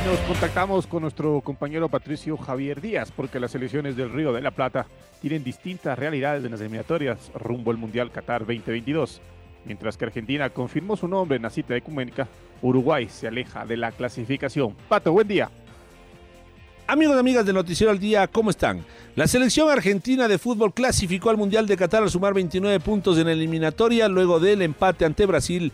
Nos 0.05 0.19
contactamos 0.21 0.87
con 0.87 1.03
nuestro 1.03 1.39
compañero 1.41 1.87
Patricio 1.87 2.35
Javier 2.35 2.81
Díaz 2.81 3.11
porque 3.11 3.39
las 3.39 3.51
selecciones 3.51 3.95
del 3.95 4.11
Río 4.11 4.33
de 4.33 4.41
la 4.41 4.49
Plata 4.51 4.87
tienen 5.21 5.43
distintas 5.43 5.99
realidades 5.99 6.43
en 6.43 6.51
las 6.51 6.61
eliminatorias 6.61 7.31
rumbo 7.35 7.69
al 7.69 7.77
Mundial 7.77 8.09
Qatar 8.09 8.41
2022. 8.41 9.21
Mientras 9.65 9.97
que 9.97 10.05
Argentina 10.05 10.49
confirmó 10.49 10.95
su 10.95 11.07
nombre 11.07 11.35
en 11.35 11.43
la 11.43 11.51
cita 11.51 11.75
ecuménica, 11.75 12.27
Uruguay 12.61 13.07
se 13.07 13.27
aleja 13.27 13.65
de 13.65 13.77
la 13.77 13.91
clasificación. 13.91 14.75
Pato, 14.87 15.11
buen 15.11 15.27
día. 15.27 15.51
Amigos 16.91 17.17
y 17.17 17.19
amigas 17.19 17.45
de 17.45 17.53
Noticiero 17.53 17.91
al 17.91 17.99
Día, 17.99 18.25
¿cómo 18.25 18.49
están? 18.49 18.83
La 19.15 19.27
selección 19.27 19.69
argentina 19.69 20.27
de 20.27 20.39
fútbol 20.39 20.73
clasificó 20.73 21.29
al 21.29 21.37
Mundial 21.37 21.67
de 21.67 21.77
Qatar 21.77 22.01
al 22.01 22.09
sumar 22.09 22.33
29 22.33 22.79
puntos 22.79 23.15
en 23.19 23.27
la 23.27 23.33
eliminatoria 23.33 24.07
luego 24.07 24.39
del 24.39 24.63
empate 24.63 25.05
ante 25.05 25.27
Brasil 25.27 25.71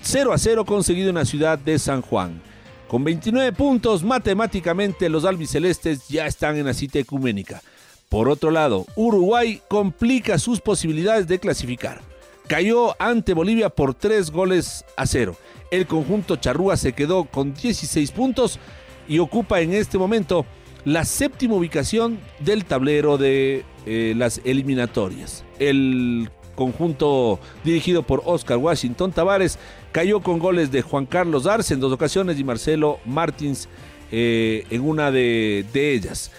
0 0.00 0.32
a 0.32 0.38
0 0.38 0.64
conseguido 0.64 1.08
en 1.08 1.16
la 1.16 1.24
ciudad 1.24 1.58
de 1.58 1.76
San 1.80 2.02
Juan. 2.02 2.40
Con 2.86 3.02
29 3.02 3.50
puntos, 3.50 4.04
matemáticamente 4.04 5.08
los 5.08 5.24
albicelestes 5.24 6.06
ya 6.06 6.28
están 6.28 6.56
en 6.56 6.66
la 6.66 6.74
cita 6.74 7.00
ecuménica. 7.00 7.60
Por 8.08 8.28
otro 8.28 8.52
lado, 8.52 8.86
Uruguay 8.94 9.60
complica 9.66 10.38
sus 10.38 10.60
posibilidades 10.60 11.26
de 11.26 11.40
clasificar. 11.40 12.00
Cayó 12.46 12.94
ante 13.02 13.34
Bolivia 13.34 13.70
por 13.70 13.94
3 13.94 14.30
goles 14.30 14.84
a 14.96 15.04
0. 15.04 15.36
El 15.72 15.88
conjunto 15.88 16.36
charrúa 16.36 16.76
se 16.76 16.92
quedó 16.92 17.24
con 17.24 17.54
16 17.54 18.12
puntos 18.12 18.60
y 19.08 19.18
ocupa 19.18 19.60
en 19.60 19.74
este 19.74 19.98
momento 19.98 20.46
la 20.84 21.04
séptima 21.04 21.54
ubicación 21.54 22.18
del 22.40 22.64
tablero 22.64 23.16
de 23.16 23.64
eh, 23.86 24.14
las 24.16 24.40
eliminatorias. 24.44 25.44
El 25.58 26.30
conjunto 26.54 27.40
dirigido 27.64 28.02
por 28.02 28.22
Oscar 28.24 28.58
Washington 28.58 29.12
Tavares 29.12 29.58
cayó 29.92 30.20
con 30.20 30.38
goles 30.38 30.70
de 30.70 30.82
Juan 30.82 31.06
Carlos 31.06 31.46
Arce 31.46 31.74
en 31.74 31.80
dos 31.80 31.92
ocasiones 31.92 32.38
y 32.38 32.44
Marcelo 32.44 32.98
Martins 33.04 33.68
eh, 34.10 34.64
en 34.70 34.82
una 34.82 35.10
de, 35.10 35.64
ellas. 35.74 36.30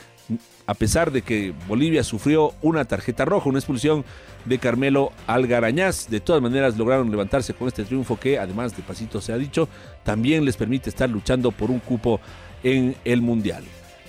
A 0.67 0.73
pesar 0.73 1.11
de 1.11 1.21
que 1.21 1.53
Bolivia 1.67 2.03
sufrió 2.03 2.53
una 2.61 2.85
tarjeta 2.85 3.25
roja, 3.25 3.49
una 3.49 3.59
expulsión 3.59 4.03
de 4.45 4.57
Carmelo 4.57 5.11
Algarañaz, 5.27 6.09
de 6.09 6.19
todas 6.19 6.41
maneras 6.41 6.77
lograron 6.77 7.11
levantarse 7.11 7.53
con 7.53 7.67
este 7.67 7.83
triunfo 7.83 8.19
que, 8.19 8.39
además 8.39 8.75
de 8.75 8.81
pasito 8.81 9.21
se 9.21 9.31
ha 9.31 9.37
dicho, 9.37 9.69
también 10.03 10.43
les 10.43 10.57
permite 10.57 10.89
estar 10.89 11.09
luchando 11.09 11.51
por 11.51 11.69
un 11.69 11.79
cupo 11.79 12.19
en 12.63 12.95
el 13.05 13.21
Mundial. 13.21 13.63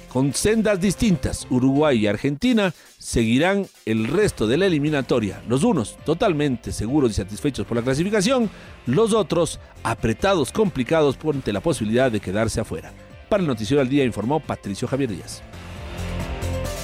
Con 0.08 0.32
sendas 0.32 0.80
distintas, 0.80 1.46
Uruguay 1.50 1.98
y 1.98 2.06
Argentina 2.06 2.72
seguirán 2.96 3.66
el 3.84 4.06
resto 4.06 4.46
de 4.46 4.56
la 4.56 4.66
eliminatoria. 4.66 5.42
Los 5.46 5.62
unos 5.62 5.98
totalmente 6.04 6.72
seguros 6.72 7.10
y 7.10 7.14
satisfechos 7.14 7.66
por 7.66 7.76
la 7.76 7.82
clasificación, 7.82 8.48
los 8.86 9.12
otros 9.12 9.60
apretados, 9.82 10.52
complicados 10.52 11.16
por 11.16 11.36
la 11.46 11.60
posibilidad 11.60 12.10
de 12.10 12.20
quedarse 12.20 12.60
afuera. 12.60 12.92
Para 13.28 13.42
el 13.42 13.46
Noticiero 13.46 13.82
al 13.82 13.88
Día 13.88 14.04
informó 14.04 14.40
Patricio 14.40 14.88
Javier 14.88 15.10
Díaz. 15.10 15.42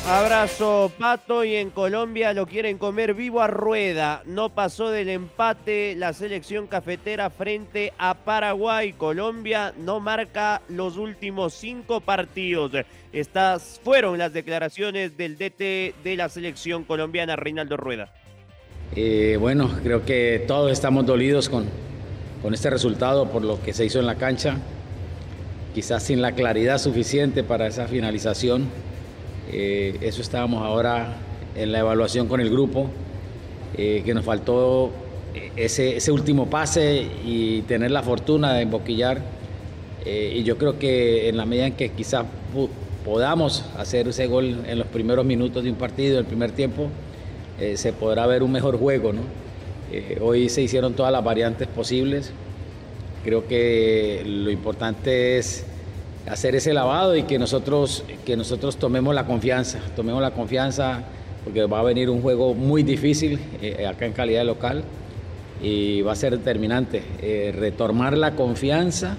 Abrazo, 0.08 0.90
Pato, 0.98 1.44
y 1.44 1.54
en 1.54 1.70
Colombia 1.70 2.32
lo 2.32 2.46
quieren 2.46 2.76
comer 2.76 3.14
vivo 3.14 3.40
a 3.40 3.46
rueda. 3.46 4.22
No 4.26 4.48
pasó 4.48 4.90
del 4.90 5.08
empate 5.08 5.94
la 5.96 6.12
selección 6.12 6.66
cafetera 6.66 7.30
frente 7.30 7.92
a 7.98 8.14
Paraguay. 8.14 8.94
Colombia 8.94 9.72
no 9.78 10.00
marca 10.00 10.60
los 10.68 10.96
últimos 10.96 11.54
cinco 11.54 12.00
partidos. 12.00 12.72
Estas 13.12 13.80
fueron 13.84 14.18
las 14.18 14.32
declaraciones 14.32 15.16
del 15.16 15.38
DT 15.38 15.94
de 16.02 16.16
la 16.16 16.28
selección 16.28 16.82
colombiana, 16.82 17.36
Reinaldo 17.36 17.76
Rueda. 17.76 18.12
Eh, 18.96 19.36
bueno, 19.38 19.70
creo 19.84 20.04
que 20.04 20.44
todos 20.48 20.72
estamos 20.72 21.06
dolidos 21.06 21.48
con, 21.48 21.66
con 22.42 22.52
este 22.54 22.70
resultado 22.70 23.30
por 23.30 23.44
lo 23.44 23.62
que 23.62 23.72
se 23.72 23.84
hizo 23.84 24.00
en 24.00 24.06
la 24.06 24.16
cancha. 24.16 24.56
Quizás 25.76 26.02
sin 26.02 26.20
la 26.20 26.32
claridad 26.32 26.78
suficiente 26.78 27.44
para 27.44 27.68
esa 27.68 27.86
finalización 27.86 28.66
eh, 29.52 29.98
eso 30.00 30.22
estábamos 30.22 30.62
ahora 30.62 31.14
en 31.54 31.72
la 31.72 31.80
evaluación 31.80 32.26
con 32.26 32.40
el 32.40 32.48
grupo, 32.48 32.88
eh, 33.76 34.02
que 34.04 34.14
nos 34.14 34.24
faltó 34.24 34.90
ese, 35.56 35.96
ese, 35.96 36.10
último 36.10 36.48
pase 36.48 37.06
y 37.24 37.60
tener 37.62 37.90
la 37.90 38.02
fortuna 38.02 38.54
de 38.54 38.62
emboquillar. 38.62 39.20
Eh, 40.06 40.36
y 40.36 40.42
yo 40.42 40.56
creo 40.56 40.78
que 40.78 41.28
en 41.28 41.36
la 41.36 41.44
medida 41.44 41.66
en 41.66 41.74
que 41.74 41.90
quizás 41.90 42.24
podamos 43.04 43.64
hacer 43.76 44.08
ese 44.08 44.26
gol 44.26 44.64
en 44.66 44.78
los 44.78 44.88
primeros 44.88 45.24
minutos 45.24 45.62
de 45.62 45.70
un 45.70 45.76
partido, 45.76 46.18
el 46.18 46.24
primer 46.24 46.52
tiempo, 46.52 46.88
se 47.74 47.92
podrá 47.92 48.26
ver 48.26 48.42
un 48.42 48.50
mejor 48.50 48.76
juego. 48.76 49.12
¿no? 49.12 49.20
hoy 50.20 50.48
se 50.48 50.62
hicieron 50.62 50.94
todas 50.94 51.12
las 51.12 51.22
variantes 51.22 51.68
posibles. 51.68 52.32
Creo 53.22 53.46
que 53.46 54.22
lo 54.26 54.50
importante 54.50 55.38
es 55.38 55.64
hacer 56.28 56.54
ese 56.54 56.72
lavado 56.72 57.16
y 57.16 57.24
que 57.24 57.38
nosotros, 57.38 58.04
que 58.24 58.36
nosotros 58.36 58.76
tomemos 58.76 59.14
la 59.14 59.26
confianza, 59.26 59.78
tomemos 59.96 60.22
la 60.22 60.32
confianza 60.32 61.04
porque 61.44 61.64
va 61.64 61.80
a 61.80 61.82
venir 61.82 62.08
un 62.08 62.22
juego 62.22 62.54
muy 62.54 62.82
difícil 62.82 63.38
eh, 63.60 63.86
acá 63.86 64.06
en 64.06 64.12
calidad 64.12 64.44
local 64.44 64.84
y 65.62 66.02
va 66.02 66.12
a 66.12 66.16
ser 66.16 66.36
determinante 66.36 67.02
eh, 67.20 67.52
retomar 67.56 68.16
la 68.16 68.34
confianza, 68.34 69.16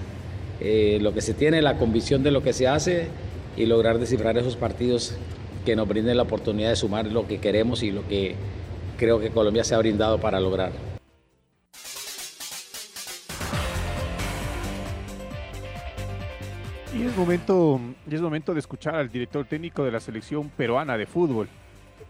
eh, 0.60 0.98
lo 1.00 1.14
que 1.14 1.20
se 1.20 1.34
tiene, 1.34 1.62
la 1.62 1.76
convicción 1.78 2.22
de 2.22 2.30
lo 2.30 2.42
que 2.42 2.52
se 2.52 2.68
hace 2.68 3.08
y 3.56 3.66
lograr 3.66 3.98
descifrar 3.98 4.36
esos 4.38 4.56
partidos 4.56 5.14
que 5.64 5.76
nos 5.76 5.88
brinden 5.88 6.16
la 6.16 6.24
oportunidad 6.24 6.70
de 6.70 6.76
sumar 6.76 7.06
lo 7.06 7.26
que 7.26 7.38
queremos 7.38 7.82
y 7.82 7.90
lo 7.90 8.06
que 8.08 8.34
creo 8.98 9.20
que 9.20 9.30
Colombia 9.30 9.64
se 9.64 9.74
ha 9.74 9.78
brindado 9.78 10.18
para 10.20 10.40
lograr. 10.40 10.93
Y 17.04 17.08
es 17.08 17.16
momento, 17.18 17.78
es 18.10 18.20
momento 18.22 18.54
de 18.54 18.60
escuchar 18.60 18.94
al 18.94 19.10
director 19.10 19.44
técnico 19.44 19.84
de 19.84 19.92
la 19.92 20.00
selección 20.00 20.48
peruana 20.48 20.96
de 20.96 21.04
fútbol, 21.04 21.50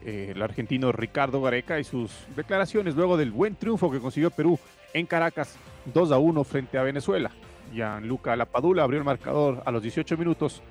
eh, 0.05 0.31
el 0.33 0.41
argentino 0.41 0.93
Ricardo 0.93 1.43
Gareca, 1.43 1.81
y 1.81 1.85
sus 1.85 2.13
declaraciones 2.37 2.95
luego 2.95 3.17
del 3.17 3.33
buen 3.33 3.57
triunfo 3.57 3.91
que 3.91 3.99
consiguió 3.99 4.31
Perú 4.31 4.57
en 4.93 5.07
Caracas 5.07 5.57
2 5.93 6.13
a 6.13 6.19
1 6.19 6.45
frente 6.45 6.79
a 6.79 6.85
Venezuela. 6.85 7.33
Gianluca 7.73 8.37
Lapadula 8.37 8.85
abrió 8.85 9.01
el 9.01 9.05
marcador 9.05 9.65
a 9.67 9.73
los 9.73 9.83
18 9.83 10.17
minutos, 10.17 10.63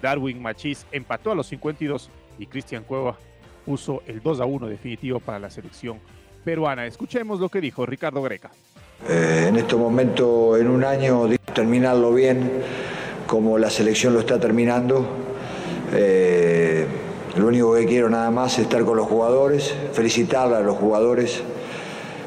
Darwin 0.00 0.40
Machís 0.40 0.86
empató 0.92 1.32
a 1.32 1.34
los 1.34 1.48
52 1.48 2.08
y 2.38 2.46
Cristian 2.46 2.84
Cueva 2.84 3.16
puso 3.66 4.04
el 4.06 4.22
2 4.22 4.42
a 4.42 4.44
1 4.44 4.68
definitivo 4.68 5.18
para 5.18 5.40
la 5.40 5.50
selección 5.50 5.98
peruana. 6.44 6.86
Escuchemos 6.86 7.40
lo 7.40 7.48
que 7.48 7.60
dijo 7.60 7.84
Ricardo 7.84 8.22
Gareca. 8.22 8.52
Eh, 9.08 9.46
en 9.48 9.56
este 9.56 9.74
momento, 9.74 10.56
en 10.56 10.68
un 10.68 10.84
año, 10.84 11.28
terminarlo 11.52 12.14
bien 12.14 12.62
como 13.32 13.56
la 13.56 13.70
selección 13.70 14.12
lo 14.12 14.20
está 14.20 14.38
terminando. 14.38 15.06
Eh, 15.94 16.84
lo 17.34 17.46
único 17.46 17.74
que 17.74 17.86
quiero 17.86 18.10
nada 18.10 18.30
más 18.30 18.58
es 18.58 18.64
estar 18.64 18.84
con 18.84 18.98
los 18.98 19.06
jugadores, 19.06 19.74
felicitar 19.94 20.52
a 20.52 20.60
los 20.60 20.76
jugadores. 20.76 21.40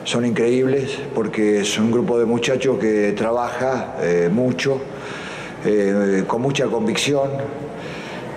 Son 0.03 0.25
increíbles 0.25 0.97
porque 1.13 1.61
es 1.61 1.77
un 1.77 1.91
grupo 1.91 2.17
de 2.17 2.25
muchachos 2.25 2.79
que 2.79 3.11
trabaja 3.11 3.97
eh, 4.01 4.31
mucho, 4.33 4.81
eh, 5.63 6.23
con 6.25 6.41
mucha 6.41 6.65
convicción, 6.65 7.29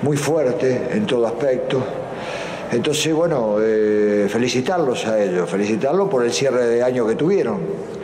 muy 0.02 0.18
fuerte 0.18 0.88
en 0.92 1.06
todo 1.06 1.26
aspecto. 1.26 1.82
Entonces, 2.70 3.14
bueno, 3.14 3.56
felicitarlos 4.28 5.06
a 5.06 5.24
ellos, 5.24 5.48
felicitarlos 5.48 6.10
por 6.10 6.22
el 6.22 6.34
cierre 6.34 6.66
de 6.66 6.82
año 6.82 7.06
que 7.06 7.14
tuvieron 7.14 7.97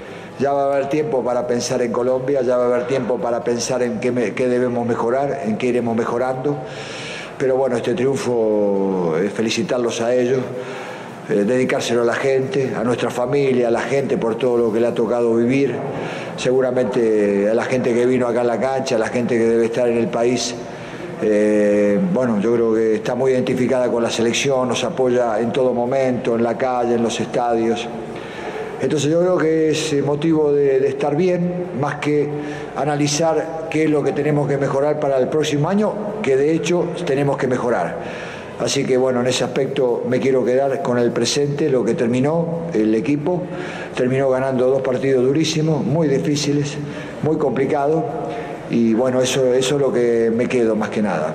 ya 0.44 0.52
va 0.52 0.64
a 0.64 0.74
haber 0.74 0.90
tiempo 0.90 1.24
para 1.24 1.46
pensar 1.46 1.80
en 1.80 1.90
Colombia, 1.90 2.42
ya 2.42 2.58
va 2.58 2.64
a 2.64 2.66
haber 2.66 2.86
tiempo 2.86 3.16
para 3.16 3.42
pensar 3.42 3.82
en 3.82 3.98
qué, 3.98 4.12
debemos 4.46 4.86
mejorar, 4.86 5.40
en 5.46 5.56
qué 5.56 5.68
iremos 5.68 5.96
mejorando. 5.96 6.58
Pero 7.38 7.56
bueno, 7.56 7.78
este 7.78 7.94
triunfo, 7.94 9.16
es 9.16 9.32
felicitarlos 9.32 10.02
a 10.02 10.14
ellos, 10.14 10.40
eh, 11.30 11.44
dedicárselo 11.46 12.02
a 12.02 12.04
la 12.04 12.14
gente, 12.14 12.74
a 12.76 12.84
nuestra 12.84 13.08
familia, 13.08 13.68
a 13.68 13.70
la 13.70 13.80
gente 13.80 14.18
por 14.18 14.36
todo 14.36 14.58
lo 14.58 14.70
que 14.70 14.80
le 14.80 14.88
ha 14.88 14.92
tocado 14.92 15.34
vivir, 15.34 15.76
seguramente 16.36 17.48
a 17.48 17.54
la 17.54 17.64
gente 17.64 17.94
que 17.94 18.04
vino 18.04 18.26
acá 18.28 18.42
a 18.42 18.44
la 18.44 18.60
cancha, 18.60 18.96
a 18.96 18.98
la 18.98 19.08
gente 19.08 19.38
que 19.38 19.44
debe 19.44 19.64
estar 19.64 19.88
en 19.88 19.96
el 19.96 20.08
país. 20.08 20.54
Eh, 21.22 21.98
bueno, 22.12 22.38
yo 22.38 22.52
creo 22.52 22.74
que 22.74 22.96
está 22.96 23.14
muy 23.14 23.32
identificada 23.32 23.90
con 23.90 24.02
la 24.02 24.10
selección, 24.10 24.68
nos 24.68 24.84
apoya 24.84 25.40
en 25.40 25.52
todo 25.52 25.72
momento, 25.72 26.34
en 26.34 26.42
la 26.42 26.58
calle, 26.58 26.96
en 26.96 27.02
los 27.02 27.18
estadios. 27.18 27.88
Entonces 28.84 29.10
yo 29.10 29.20
creo 29.20 29.38
que 29.38 29.70
es 29.70 30.04
motivo 30.04 30.52
de, 30.52 30.86
estar 30.86 31.16
bien, 31.16 31.68
más 31.80 31.94
que 32.00 32.28
analizar 32.76 33.68
qué 33.70 33.84
es 33.84 33.90
lo 33.90 34.02
que 34.02 34.12
tenemos 34.12 34.46
que 34.46 34.58
mejorar 34.58 35.00
para 35.00 35.16
el 35.16 35.28
próximo 35.28 35.70
año, 35.70 36.20
que 36.22 36.36
de 36.36 36.52
hecho 36.52 36.88
tenemos 37.06 37.38
que 37.38 37.46
mejorar. 37.46 37.96
Así 38.60 38.84
que 38.84 38.98
bueno, 38.98 39.22
en 39.22 39.28
ese 39.28 39.42
aspecto 39.42 40.04
me 40.06 40.20
quiero 40.20 40.44
quedar 40.44 40.82
con 40.82 40.98
el 40.98 41.12
presente, 41.12 41.70
lo 41.70 41.82
que 41.82 41.94
terminó 41.94 42.64
el 42.74 42.94
equipo. 42.94 43.44
Terminó 43.96 44.28
ganando 44.28 44.68
dos 44.68 44.82
partidos 44.82 45.24
durísimos, 45.24 45.82
muy 45.82 46.06
difíciles, 46.06 46.76
muy 47.22 47.38
complicados. 47.38 48.04
Y 48.68 48.92
bueno, 48.92 49.22
eso, 49.22 49.54
eso 49.54 49.76
es 49.76 49.80
lo 49.80 49.94
que 49.94 50.30
me 50.30 50.46
quedo 50.46 50.76
más 50.76 50.90
que 50.90 51.00
nada. 51.00 51.34